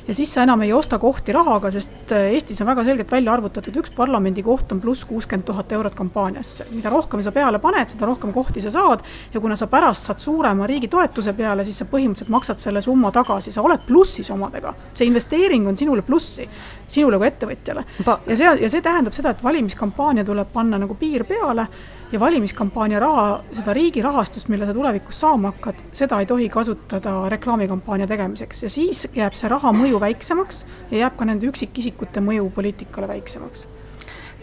[0.08, 3.34] ja siis sa enam ei osta kohti rahaga, sest äh, Eestis on väga selgelt välja
[3.34, 6.68] arvutatud, üks parlamendikoht on pluss kuuskümmend tuhat eurot kampaaniasse.
[6.72, 9.04] mida rohkem sa peale paned, seda rohkem kohti sa saad
[9.34, 13.12] ja kuna sa pärast saad suurema riigi toetuse peale, siis sa põhimõtteliselt maksad selle summa
[13.12, 14.74] tagasi, sa oled plussis omadega.
[14.94, 16.48] see investeering on sinule plussi,
[16.88, 17.84] sinule kui ettevõtjale.
[18.06, 21.68] ja see, ja see tähendab seda, et valimiskampaania tuleb panna nagu piir peale
[22.12, 27.30] ja valimiskampaania raha, seda riigi rahastust, mille sa tulevikus saama hakkad, seda ei tohi kasutada
[27.30, 28.64] reklaamikampaania tegemiseks.
[28.64, 33.68] Ja siis jääb see raha mõju väiksemaks ja jääb ka nende üksikisikute mõju poliitikale väiksemaks.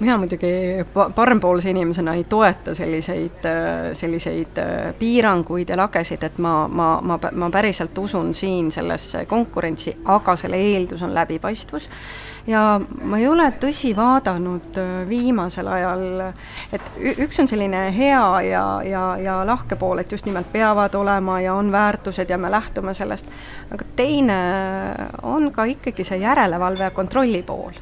[0.00, 0.48] Mina muidugi
[1.14, 3.46] parempoolse inimesena ei toeta selliseid,
[3.94, 4.58] selliseid
[4.98, 10.58] piiranguid ja lagesid, et ma, ma, ma, ma päriselt usun siin sellesse konkurentsi, aga selle
[10.58, 11.86] eeldus on läbipaistvus
[12.46, 16.04] ja ma ei ole tõsi vaadanud äh, viimasel ajal,
[16.76, 16.90] et
[17.24, 21.54] üks on selline hea ja, ja, ja lahke pool, et just nimelt peavad olema ja
[21.54, 23.30] on väärtused ja me lähtume sellest,
[23.72, 24.38] aga teine
[25.22, 27.76] on ka ikkagi see järelevalve ja kontrolli pool.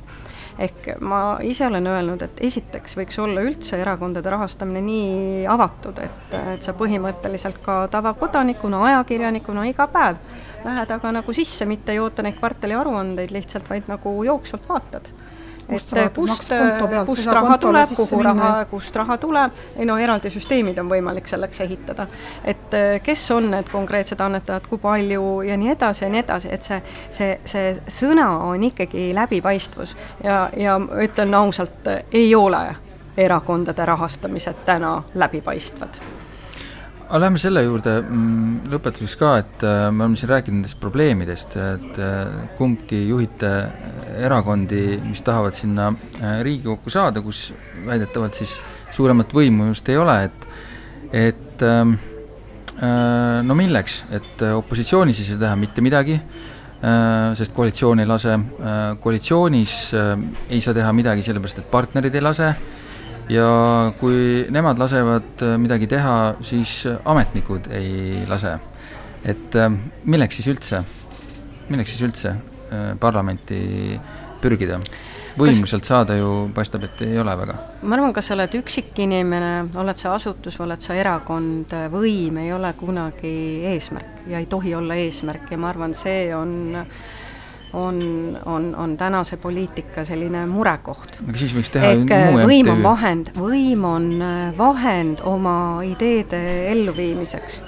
[0.62, 6.34] Ehk ma ise olen öelnud, et esiteks võiks olla üldse erakondade rahastamine nii avatud, et,
[6.54, 10.20] et sa põhimõtteliselt ka tavakodanikuna, ajakirjanikuna iga päev
[10.64, 15.12] lähed aga nagu sisse, mitte ei oota neid kvartaliaruandeid lihtsalt, vaid nagu jooksvalt vaatad.
[15.68, 16.50] Et kust,
[17.06, 21.60] kust raha tuleb, kuhu raha, kust raha tuleb, ei no eraldi süsteemid on võimalik selleks
[21.64, 22.06] ehitada.
[22.44, 26.48] et eh, kes on need konkreetsed annetajad, kui palju ja nii edasi ja nii edasi,
[26.50, 29.96] et see, see, see sõna on ikkagi läbipaistvus.
[30.24, 32.66] Ja, ja ütlen ausalt, ei ole
[33.16, 36.00] erakondade rahastamised täna läbipaistvad
[37.12, 41.58] aga lähme selle juurde mm, lõpetuseks ka, et äh, me oleme siin rääkinud nendest probleemidest,
[41.60, 43.50] et äh, kumbki juhite
[44.16, 47.50] erakondi, mis tahavad sinna äh, Riigikokku saada, kus
[47.84, 48.56] väidetavalt siis
[48.96, 50.48] suuremat võimu just ei ole, et
[51.12, 51.98] et ähm,
[53.44, 56.14] no milleks, et opositsioonis ei saa teha mitte midagi,
[57.36, 58.38] sest koalitsioon ei lase,
[59.04, 59.74] koalitsioonis
[60.48, 62.48] ei saa teha midagi sellepärast, et partnerid ei lase
[63.32, 68.58] ja kui nemad lasevad äh, midagi teha, siis äh, ametnikud ei lase.
[69.24, 69.70] et äh,
[70.04, 70.82] milleks siis üldse,
[71.70, 72.36] milleks siis üldse
[73.00, 74.00] parlamenti
[74.40, 74.78] pürgida?
[75.36, 77.54] võimu sealt saada ju paistab, et ei ole väga.
[77.82, 82.72] ma arvan, kas sa oled üksikinimene, oled sa asutus, oled sa erakond, võim ei ole
[82.80, 83.34] kunagi
[83.72, 86.96] eesmärk ja ei tohi olla eesmärk ja ma arvan, see on äh,
[87.72, 91.20] on, on, on tänase poliitika selline murekoht.
[91.28, 95.56] aga siis võiks teha Ehk muu võim on vahend, võim on äh, vahend oma
[95.86, 96.42] ideede
[96.72, 97.62] elluviimiseks.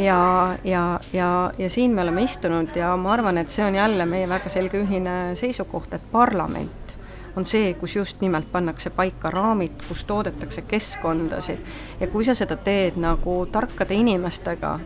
[0.00, 0.20] ja,
[0.64, 4.28] ja, ja, ja siin me oleme istunud ja ma arvan, et see on jälle meie
[4.28, 6.96] väga selge ühine seisukoht, et parlament
[7.36, 11.60] on see, kus just nimelt pannakse paika raamid, kus toodetakse keskkondasid
[12.00, 14.78] ja kui sa seda teed nagu tarkade inimestega,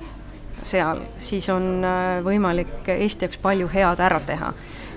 [0.66, 4.52] seal, siis on äh, võimalik Eesti jaoks palju head ära teha.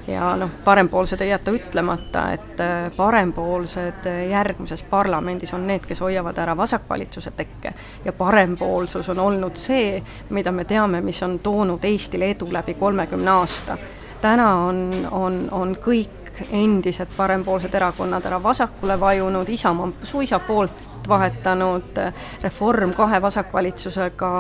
[0.10, 6.38] ja noh, parempoolsed ei jäta ütlemata, et äh, parempoolsed järgmises parlamendis on need, kes hoiavad
[6.38, 7.74] ära vasakvalitsuse tekke.
[8.06, 13.32] ja parempoolsus on olnud see, mida me teame, mis on toonud Eestile edu läbi kolmekümne
[13.32, 13.78] aasta.
[14.22, 16.20] täna on, on, on kõik
[16.52, 22.00] endised parempoolsed erakonnad ära vasakule vajunud, Isamaa suisa poolt vahetanud,
[22.42, 24.32] Reform kahe vasakvalitsusega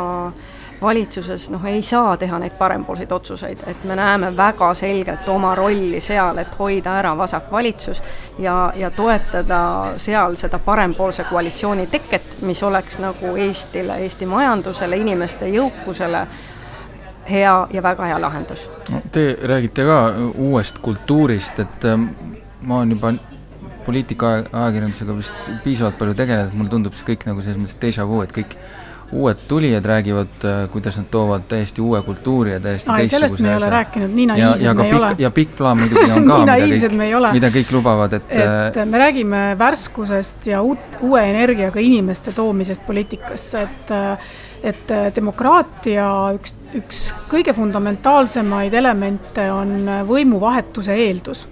[0.81, 5.99] valitsuses noh, ei saa teha neid parempoolseid otsuseid, et me näeme väga selgelt oma rolli
[6.01, 8.03] seal, et hoida ära vasakvalitsus
[8.39, 9.61] ja, ja toetada
[9.97, 16.27] seal seda parempoolse koalitsiooni teket, mis oleks nagu Eestile, Eesti majandusele, inimeste jõukusele
[17.29, 18.71] hea ja väga hea lahendus.
[18.89, 19.99] no te räägite ka
[20.35, 22.07] uuest kultuurist, et ähm,
[22.61, 23.13] ma olen juba
[23.85, 28.21] poliitika ajakirjandusega vist piisavalt palju tegelenud, mulle tundub see kõik nagu selles mõttes déjà vu,
[28.21, 28.55] et kõik
[29.11, 33.49] uued tulijad räägivad, äh, kuidas nad toovad täiesti uue kultuuri ja täiesti Ai, sellest me
[33.49, 35.15] ei ole rääkinud, nii naiivsed me ei pikk, ole.
[35.17, 39.01] ja pikk plaan muidugi on ka mida kõik, mida kõik lubavad, et et äh, me
[39.01, 46.05] räägime värskusest ja uut, uue energiaga inimeste toomisest poliitikasse, et äh, et demokraatia
[46.35, 51.45] üks, üks kõige fundamentaalsemaid elemente on võimuvahetuse eeldus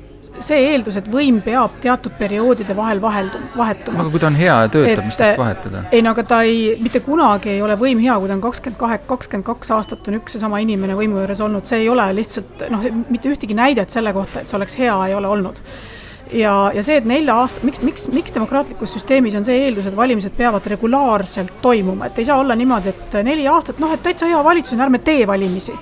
[0.46, 4.02] see eeldus, et võim peab teatud perioodide vahel vahelduma, vahetuma.
[4.04, 5.84] aga kui ta on hea ja töötab, mis tast vahetada?
[5.92, 8.80] ei no aga ta ei, mitte kunagi ei ole võim hea, kui ta on kakskümmend
[8.82, 12.08] kahe, kakskümmend kaks aastat on üks ja sama inimene võimu juures olnud, see ei ole
[12.18, 15.62] lihtsalt noh, mitte ühtegi näidet selle kohta, et see oleks hea, ei ole olnud
[16.34, 19.96] ja, ja see, et nelja aasta, miks, miks, miks demokraatlikus süsteemis on see eeldus, et
[19.98, 24.30] valimised peavad regulaarselt toimuma, et ei saa olla niimoodi, et neli aastat, noh, et täitsa
[24.30, 25.76] hea valitsus on, ärme tee valimisi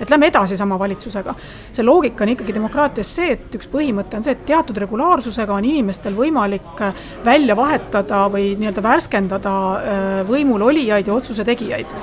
[0.00, 1.34] et lähme edasi sama valitsusega.
[1.72, 5.68] see loogika on ikkagi demokraatias see, et üks põhimõte on see, et teatud regulaarsusega on
[5.68, 11.94] inimestel võimalik äh, välja vahetada või nii-öelda värskendada äh, võimul olijaid ja otsuse tegijaid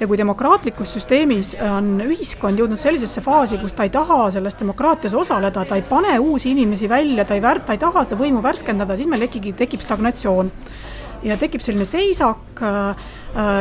[0.00, 5.14] ja kui demokraatlikus süsteemis on ühiskond jõudnud sellisesse faasi, kus ta ei taha selles demokraatias
[5.14, 8.40] osaleda, ta ei pane uusi inimesi välja, ta ei vär-, ta ei taha seda võimu
[8.44, 10.50] värskendada, siis meil tekib, tekib stagnatsioon
[11.28, 13.10] ja tekib selline seisak äh,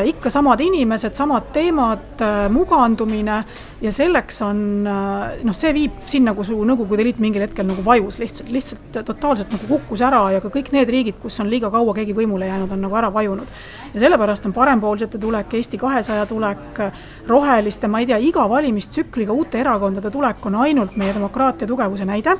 [0.09, 3.43] ikka samad inimesed, samad teemad äh,, mugandumine
[3.81, 8.17] ja selleks on äh, noh, see viib sinna, kus Nõukogude Liit mingil hetkel nagu vajus
[8.19, 11.93] lihtsalt, lihtsalt totaalselt nagu kukkus ära ja ka kõik need riigid, kus on liiga kaua
[11.97, 13.57] keegi võimule jäänud, on nagu ära vajunud.
[13.93, 16.81] ja sellepärast on parempoolsete tulek, Eesti kahesaja tulek,
[17.27, 22.37] roheliste, ma ei tea, iga valimistsükliga uute erakondade tulek on ainult meie demokraatia tugevuse näide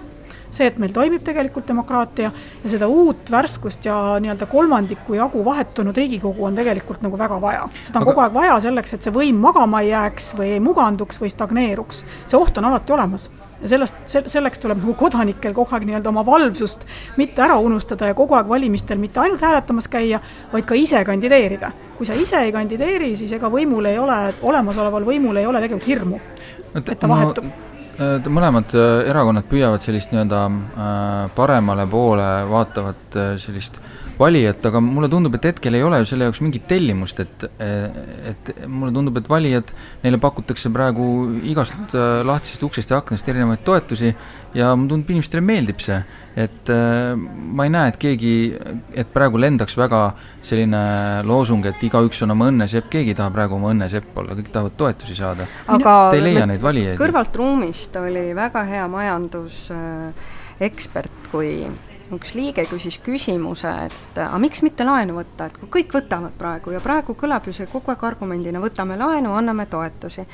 [0.52, 2.32] see, et meil toimib tegelikult demokraatia
[2.64, 7.68] ja seda uut värskust ja nii-öelda kolmandiku jagu vahetunud Riigikogu on tegelikult nagu väga vaja.
[7.84, 8.12] seda on Aga...
[8.12, 12.04] kogu aeg vaja selleks, et see võim magama ei jääks või ei muganduks või stagneeruks.
[12.28, 13.30] see oht on alati olemas
[13.62, 16.86] ja sellest, selleks tuleb nagu kodanikel kogu aeg nii-öelda oma valvsust
[17.20, 20.22] mitte ära unustada ja kogu aeg valimistel mitte ainult hääletamas käia,
[20.54, 21.72] vaid ka ise kandideerida.
[21.98, 25.88] kui sa ise ei kandideeri, siis ega võimul ei ole, olemasoleval võimul ei ole tegelikult
[25.88, 26.22] hirmu,
[26.76, 27.69] et ta vahetub no
[28.00, 33.80] mõlemad äh, erakonnad püüavad sellist nii-öelda äh, paremale poole vaatavat sellist
[34.20, 38.50] valijat, aga mulle tundub, et hetkel ei ole ju selle jaoks mingit tellimust, et et
[38.68, 39.72] mulle tundub, et valijad,
[40.04, 41.06] neile pakutakse praegu
[41.48, 41.96] igast
[42.28, 44.12] lahtisest uksest ja aknast erinevaid toetusi
[44.58, 46.02] ja mulle tundub, inimestele meeldib see.
[46.40, 48.56] Et ma ei näe, et keegi,
[48.96, 50.02] et praegu lendaks väga
[50.46, 50.82] selline
[51.28, 54.74] loosung, et igaüks on oma õnnesepp, keegi ei taha praegu oma õnnesepp olla, kõik tahavad
[54.80, 55.44] toetusi saada.
[55.68, 56.98] aga te ei leia neid valijaid?
[57.00, 61.52] kõrvalt ruumist oli väga hea majandusekspert, kui
[62.16, 66.74] üks liige küsis küsimuse, et aga miks mitte laenu võtta, et kui kõik võtavad praegu
[66.74, 70.26] ja praegu kõlab ju see kogu aeg argumendina, võtame laenu, anname toetusi.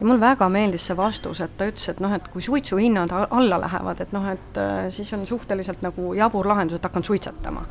[0.00, 3.60] Ja mulle väga meeldis see vastus, et ta ütles, et noh, et kui suitsuhinnad alla
[3.60, 7.64] lähevad, et noh, et äh, siis on suhteliselt nagu jabur lahendus, et hakkan suitsetama.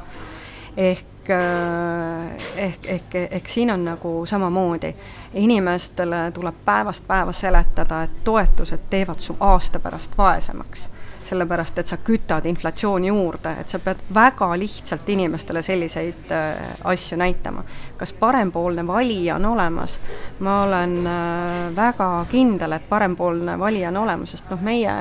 [0.77, 4.95] ehk, äh, ehk, ehk, ehk siin on nagu samamoodi,
[5.33, 10.89] inimestele tuleb päevast päeva seletada, et toetused teevad su aasta pärast vaesemaks
[11.27, 17.17] sellepärast et sa kütad inflatsiooni juurde, et sa pead väga lihtsalt inimestele selliseid äh, asju
[17.19, 17.63] näitama.
[17.97, 19.99] kas parempoolne valija on olemas?
[20.39, 24.93] ma olen äh, väga kindel, et parempoolne valija on olemas, sest noh, meie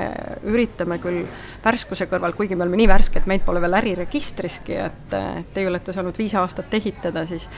[0.45, 1.25] üritame küll
[1.65, 5.95] värskuse kõrval, kuigi me oleme nii värsked, meid pole veel äriregistriski, et äh, teie olete
[5.97, 7.49] saanud viis aastat ehitada, siis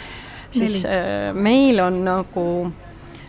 [0.51, 1.41] siis Neli.
[1.45, 2.45] meil on nagu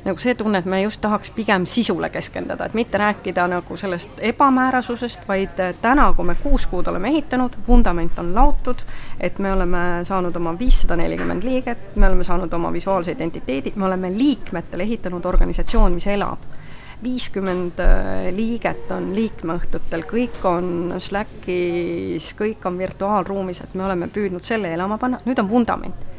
[0.10, 4.22] nagu see tunne, et me just tahaks pigem sisule keskenduda, et mitte rääkida nagu sellest
[4.32, 8.84] ebamäärasusest, vaid täna, kui me kuus kuud oleme ehitanud, vundament on laotud,
[9.20, 13.86] et me oleme saanud oma viissada nelikümmend liiget, me oleme saanud oma visuaalse identiteedi, me
[13.86, 16.50] oleme liikmetele ehitanud organisatsioon, mis elab.
[17.00, 24.44] viiskümmend äh, liiget on liikmeõhtutel, kõik on Slackis, kõik on virtuaalruumis, et me oleme püüdnud
[24.44, 26.10] selle elama panna, nüüd on vundament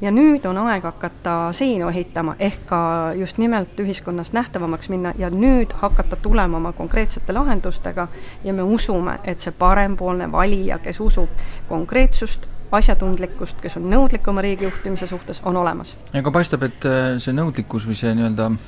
[0.00, 2.80] ja nüüd on aeg hakata seinu ehitama, ehk ka
[3.18, 8.08] just nimelt ühiskonnas nähtavamaks minna ja nüüd hakata tulema oma konkreetsete lahendustega
[8.44, 14.42] ja me usume, et see parempoolne valija, kes usub konkreetsust, asjatundlikkust, kes on nõudlik oma
[14.46, 15.96] riigi juhtimise suhtes, on olemas.
[16.14, 18.60] aga paistab, et äh, see nõudlikkus või see nii-öelda äh,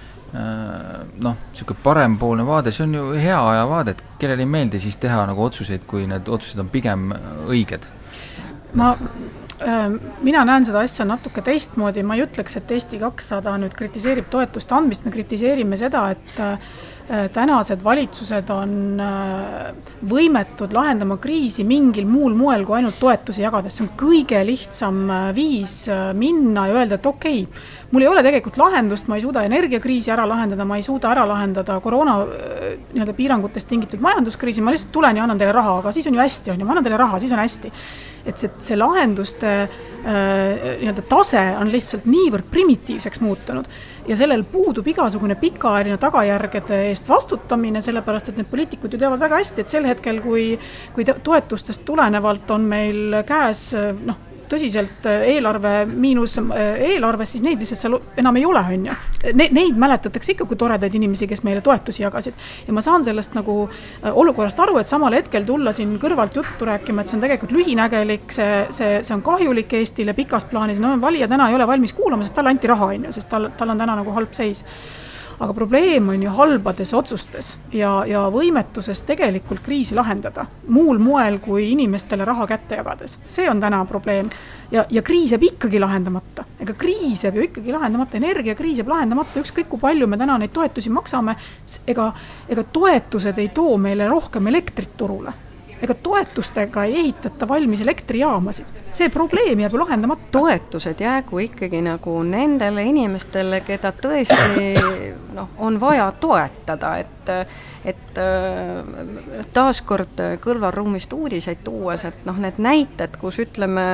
[1.23, 4.99] noh, niisugune parempoolne vaade, see on ju hea aja vaade, et kellele ei meeldi siis
[5.01, 7.13] teha nagu otsuseid, kui need otsused on pigem
[7.47, 7.89] õiged?
[8.75, 8.95] ma
[10.23, 14.75] mina näen seda asja natuke teistmoodi, ma ei ütleks, et Eesti kakssada nüüd kritiseerib toetuste
[14.75, 16.59] andmist, me kritiseerime seda, et Äh,
[17.13, 19.73] tänased valitsused on äh,
[20.09, 25.27] võimetud lahendama kriisi mingil muul moel kui ainult toetusi jagades, see on kõige lihtsam äh,
[25.37, 25.75] viis
[26.17, 30.15] minna ja öelda, et okei okay,, mul ei ole tegelikult lahendust, ma ei suuda energiakriisi
[30.15, 35.21] ära lahendada, ma ei suuda ära lahendada koroona nii-öelda piirangutest tingitud majanduskriisi, ma lihtsalt tulen
[35.21, 37.21] ja annan teile raha, aga siis on ju hästi, on ju, ma annan teile raha,
[37.21, 37.73] siis on hästi.
[38.25, 39.71] et see, see lahenduste äh,
[40.81, 43.69] nii-öelda tase on lihtsalt niivõrd primitiivseks muutunud
[44.09, 49.39] ja sellel puudub igasugune pikaajaline tagajärgede eest vastutamine, sellepärast et need poliitikud ju teavad väga
[49.43, 50.47] hästi, et sel hetkel, kui,
[50.95, 53.71] kui toetustest tulenevalt on meil käes
[54.07, 54.19] noh,
[54.53, 56.61] tõsiselt äh, eelarve miinus äh,
[56.93, 58.97] eelarves, siis neid lihtsalt seal enam ei ole, on ju.
[59.39, 62.39] Neid, mäletatakse ikka kui toredaid inimesi, kes meile toetusi jagasid.
[62.67, 66.69] ja ma saan sellest nagu äh, olukorrast aru, et samal hetkel tulla siin kõrvalt juttu
[66.69, 70.95] rääkima, et see on tegelikult lühinägelik, see, see, see on kahjulik Eestile pikas plaanis, no
[71.01, 73.73] valija täna ei ole valmis kuulama, sest talle anti raha, on ju, sest tal, tal
[73.73, 74.65] on täna nagu halb seis
[75.43, 81.73] aga probleem on ju halbades otsustes ja, ja võimetuses tegelikult kriisi lahendada muul moel kui
[81.73, 83.19] inimestele raha kätte jagades.
[83.27, 84.31] see on täna probleem.
[84.71, 89.43] Ja, ja kriis jääb ikkagi lahendamata, ega kriis jääb ju ikkagi lahendamata, energiakriis jääb lahendamata,
[89.43, 91.35] ükskõik kui palju me täna neid toetusi maksame,
[91.87, 92.13] ega,
[92.49, 95.35] ega toetused ei too meile rohkem elektrit turule
[95.83, 100.29] ega toetustega ei ehitata valmis elektrijaamasid, see probleem jääb ju lahendamata.
[100.33, 104.73] toetused jäägu ikkagi nagu nendele inimestele, keda tõesti
[105.35, 107.11] noh, on vaja toetada, et
[107.85, 108.19] et
[109.55, 113.85] taaskord kõrvalruumist uudiseid tuues, et noh, need näited, kus ütleme,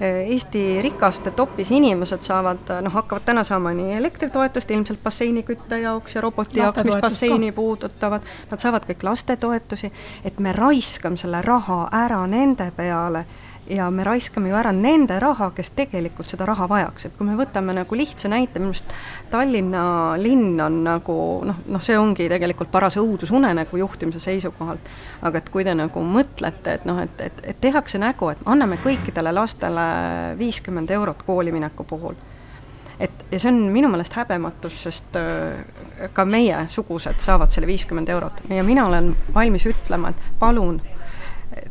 [0.00, 6.20] Eesti rikaste topis inimesed saavad, noh, hakkavad täna saama nii elektritoetust ilmselt basseinikütte jaoks ja
[6.24, 7.56] roboti jaoks, mis basseini ka.
[7.60, 9.92] puudutavad, nad saavad kõik lastetoetusi,
[10.24, 13.24] et me raiskame selle raha ära nende peale
[13.70, 17.36] ja me raiskame ju ära nende raha, kes tegelikult seda raha vajaks, et kui me
[17.38, 18.92] võtame nagu lihtsa näite, minu arust
[19.30, 19.84] Tallinna
[20.20, 21.16] linn on nagu
[21.48, 24.92] noh, noh, see ongi tegelikult paras õudusunenägu juhtimise seisukohalt.
[25.22, 28.78] aga et kui te nagu mõtlete, et noh, et, et, et tehakse nägu, et anname
[28.84, 29.88] kõikidele lastele
[30.38, 32.14] viiskümmend eurot koolimineku puhul.
[33.00, 38.44] Et ja see on minu meelest häbematus, sest äh, ka meiesugused saavad selle viiskümmend eurot.
[38.54, 40.78] Ja mina olen valmis ütlema, et palun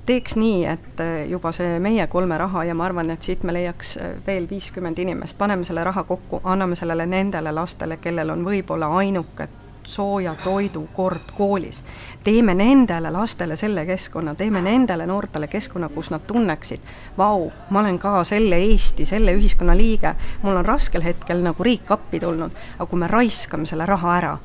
[0.06, 3.54] teeks nii, et äh, juba see meie kolme raha ja ma arvan, et siit me
[3.56, 8.46] leiaks äh, veel viiskümmend inimest, paneme selle raha kokku, anname sellele nendele lastele, kellel on
[8.46, 9.50] võib-olla ainuke
[9.84, 11.84] sooja toidu kord koolis.
[12.24, 16.80] teeme nendele lastele selle keskkonna, teeme nendele noortele keskkonna, kus nad tunneksid,
[17.18, 21.92] vau, ma olen ka selle Eesti, selle ühiskonna liige, mul on raskel hetkel nagu riik
[21.92, 24.38] appi tulnud, aga kui me raiskame selle raha ära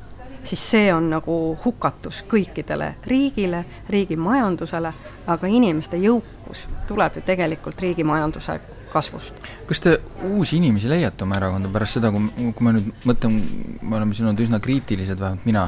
[0.45, 4.93] siis see on nagu hukatus kõikidele riigile, riigi majandusele,
[5.27, 8.61] aga inimeste jõukus tuleb ju tegelikult riigi majanduse
[8.93, 9.35] kasvust.
[9.69, 13.41] kas te uusi inimesi leiate oma erakonda pärast seda, kui, kui ma nüüd mõtlen,
[13.83, 15.67] me oleme siin olnud üsna kriitilised, vähemalt mina,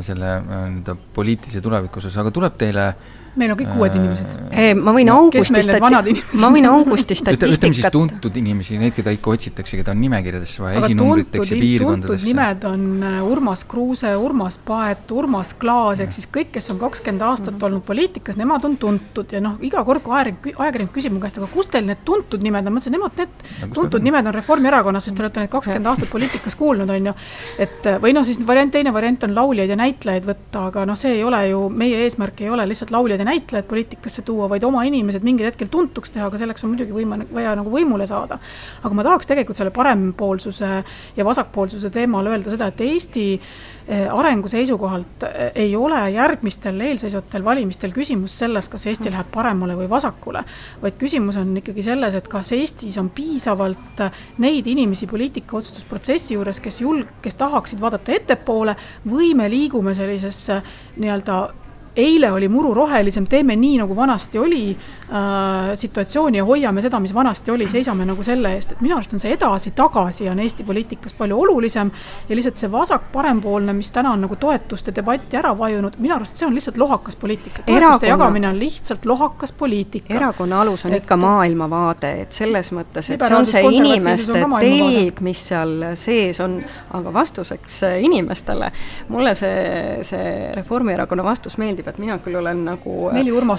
[0.00, 4.80] selle nii-öelda poliitilise tuleviku osas, aga tuleb teile äh, meil on kõik uued äh, inimesed.
[4.80, 9.34] ma võin augusti stati-, ma võin augusti statistikat ütleme siis tuntud inimesi, neid, keda ikka
[9.34, 12.28] otsitakse, keda on nimekirjadesse vaja, esinumbriteks ja piirkondadesse.
[12.30, 17.26] nimed on äh, Urmas Kruuse, Urmas Paet, Urmas Klaas, ehk siis kõik, kes on kakskümmend
[17.26, 17.66] aastat mm -hmm.
[17.68, 21.38] olnud poliitikas, nemad on tuntud ja noh, iga kord, kui ajakirjanik, ajakirjanik küsib mu käest,
[21.38, 25.04] aga kust teil need tuntud nimed on, ma ütlesin, nemad, need tuntud nimed on Reformierakonnas,
[25.04, 27.14] sest te olete neid kakskümmend aastat poliitikas kuulnud, on ju.
[27.58, 31.18] et või noh, siis variant, teine variant on lauljaid ja näitlejaid võtta, aga noh, see
[31.18, 34.84] ei ole ju, meie eesmärk ei ole lihtsalt lauljaid ja näitlejaid poliitikasse tuua, vaid oma
[34.88, 38.38] inimesed mingil hetkel tuntuks teha, aga selleks on muidugi võima-, vaja nagu võimule saada.
[38.82, 40.70] aga ma tahaks tegelikult selle parempoolsuse
[41.16, 47.44] ja vasakpoolsuse teemal öelda seda, et Eesti eh, arengu seisukohalt eh, ei ole järgmistel eelseisvatel
[47.44, 50.44] valimistel küsimus selles, kas Eesti läheb paremale või vasakule,
[50.82, 54.04] vaid küsimus on ikkagi selles, et kas Eestis on piisavalt
[54.42, 58.76] neid inimesi poliitika otsustusprotsessi juures, kes julg-, kes tahaksid vaadata ettepoole
[59.08, 60.60] või me liigume sellisesse
[60.96, 61.65] nii-öelda
[61.96, 67.14] eile oli muru rohelisem, teeme nii, nagu vanasti oli äh, situatsiooni ja hoiame seda, mis
[67.14, 71.14] vanasti oli, seisame nagu selle eest, et minu arust on see edasi-tagasi on Eesti poliitikas
[71.16, 71.90] palju olulisem
[72.28, 76.46] ja lihtsalt see vasak-parempoolne, mis täna on nagu toetuste debatti ära vajunud, minu arust see
[76.46, 77.62] on lihtsalt lohakas poliitika.
[77.62, 78.12] toetuste Erakonna...
[78.12, 80.14] jagamine on lihtsalt lohakas poliitika.
[80.14, 81.04] erakonna alus on et...
[81.04, 86.58] ikka maailmavaade, et selles mõttes, et see on see inimeste telg, mis seal sees on,
[86.98, 88.70] aga vastuseks inimestele,
[89.08, 92.96] mulle see, see Reformierakonna vastus meeldib, et mina küll olen nagu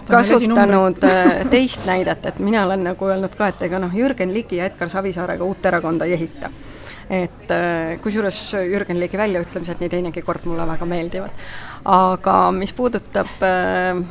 [0.10, 4.60] kasutanud äh, teist näidet, et mina olen nagu öelnud ka, et ega noh, Jürgen Ligi
[4.60, 6.52] ja Edgar Savisaarega uut erakonda ei ehita.
[7.08, 11.44] Et äh, kusjuures Jürgen Ligi väljaütlemised nii teinegi kord mulle väga meeldivad.
[11.86, 14.04] aga mis puudutab äh,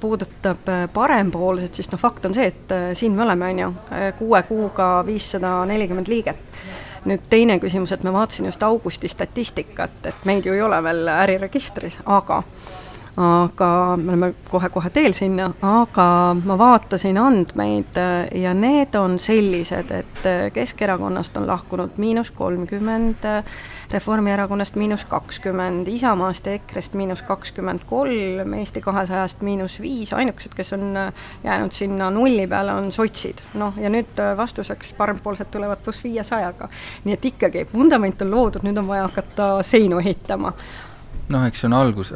[0.00, 3.68] puudutab parempoolset, siis noh, fakt on see, et siin me oleme, on ju,
[4.18, 6.40] kuue kuuga viissada nelikümmend liiget.
[7.04, 11.10] Nüüd teine küsimus, et ma vaatasin just augusti statistikat, et meid ju ei ole veel
[11.12, 12.40] äriregistris, aga
[13.16, 16.06] aga me oleme kohe-kohe teel sinna, aga
[16.44, 23.26] ma vaatasin andmeid äh, ja need on sellised, et äh, Keskerakonnast on lahkunud miinus kolmkümmend,
[23.90, 30.72] Reformierakonnast miinus kakskümmend, Isamaast ja EKRE-st miinus kakskümmend kolm, Eesti kahesajast miinus viis, ainukesed, kes
[30.72, 31.12] on äh,
[31.44, 33.44] jäänud sinna nulli peale, on sotsid.
[33.54, 36.68] noh, ja nüüd äh, vastuseks parempoolsed tulevad pluss viiesajaga.
[37.04, 40.52] nii et ikkagi, vundament on loodud, nüüd on vaja hakata seinu ehitama
[41.32, 42.12] noh, eks see on algus,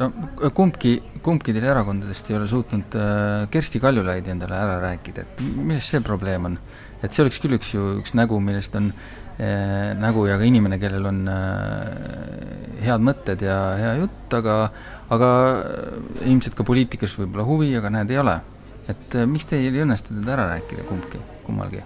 [0.57, 5.89] kumbki, kumbki teil erakondadest ei ole suutnud äh, Kersti Kaljulaidi endale ära rääkida, et milles
[5.89, 6.59] see probleem on?
[6.99, 8.91] et see oleks küll üks ju, üks nägu, millest on
[9.39, 14.55] Eh, nägu ja ka inimene, kellel on eh, head mõtted ja hea jutt, aga
[15.15, 15.29] aga
[16.27, 18.33] ilmselt ka poliitikas võib-olla huvi, aga näed, ei ole.
[18.91, 21.85] et eh, miks teil ei õnnestu teda ära rääkida kumbki, kummalgi?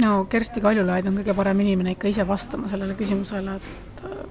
[0.00, 3.83] no Kersti Kaljulaid on kõige parem inimene ikka ise vastama sellele küsimusele, et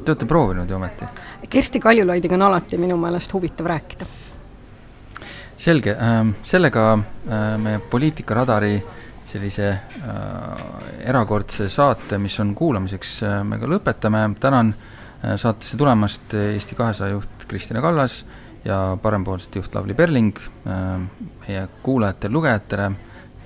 [0.04, 1.08] Te olete proovinud ju ometi?
[1.50, 4.06] Kersti Kaljulaidiga on alati minu meelest huvitav rääkida.
[5.58, 8.84] selge, ähm, sellega äh, me Poliitikaradari
[9.26, 9.80] sellise äh,
[11.08, 14.74] erakordse saate, mis on kuulamiseks, äh, me ka lõpetame, tänan
[15.24, 18.26] saatesse tulemast Eesti kahesaja juht Kristina Kallas
[18.66, 22.92] ja parempoolsete juht Lavly Perling meie kuulajatele, lugejatele,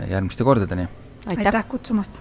[0.10, 0.88] järgmiste kordadeni!
[1.30, 2.18] aitäh kutsumast!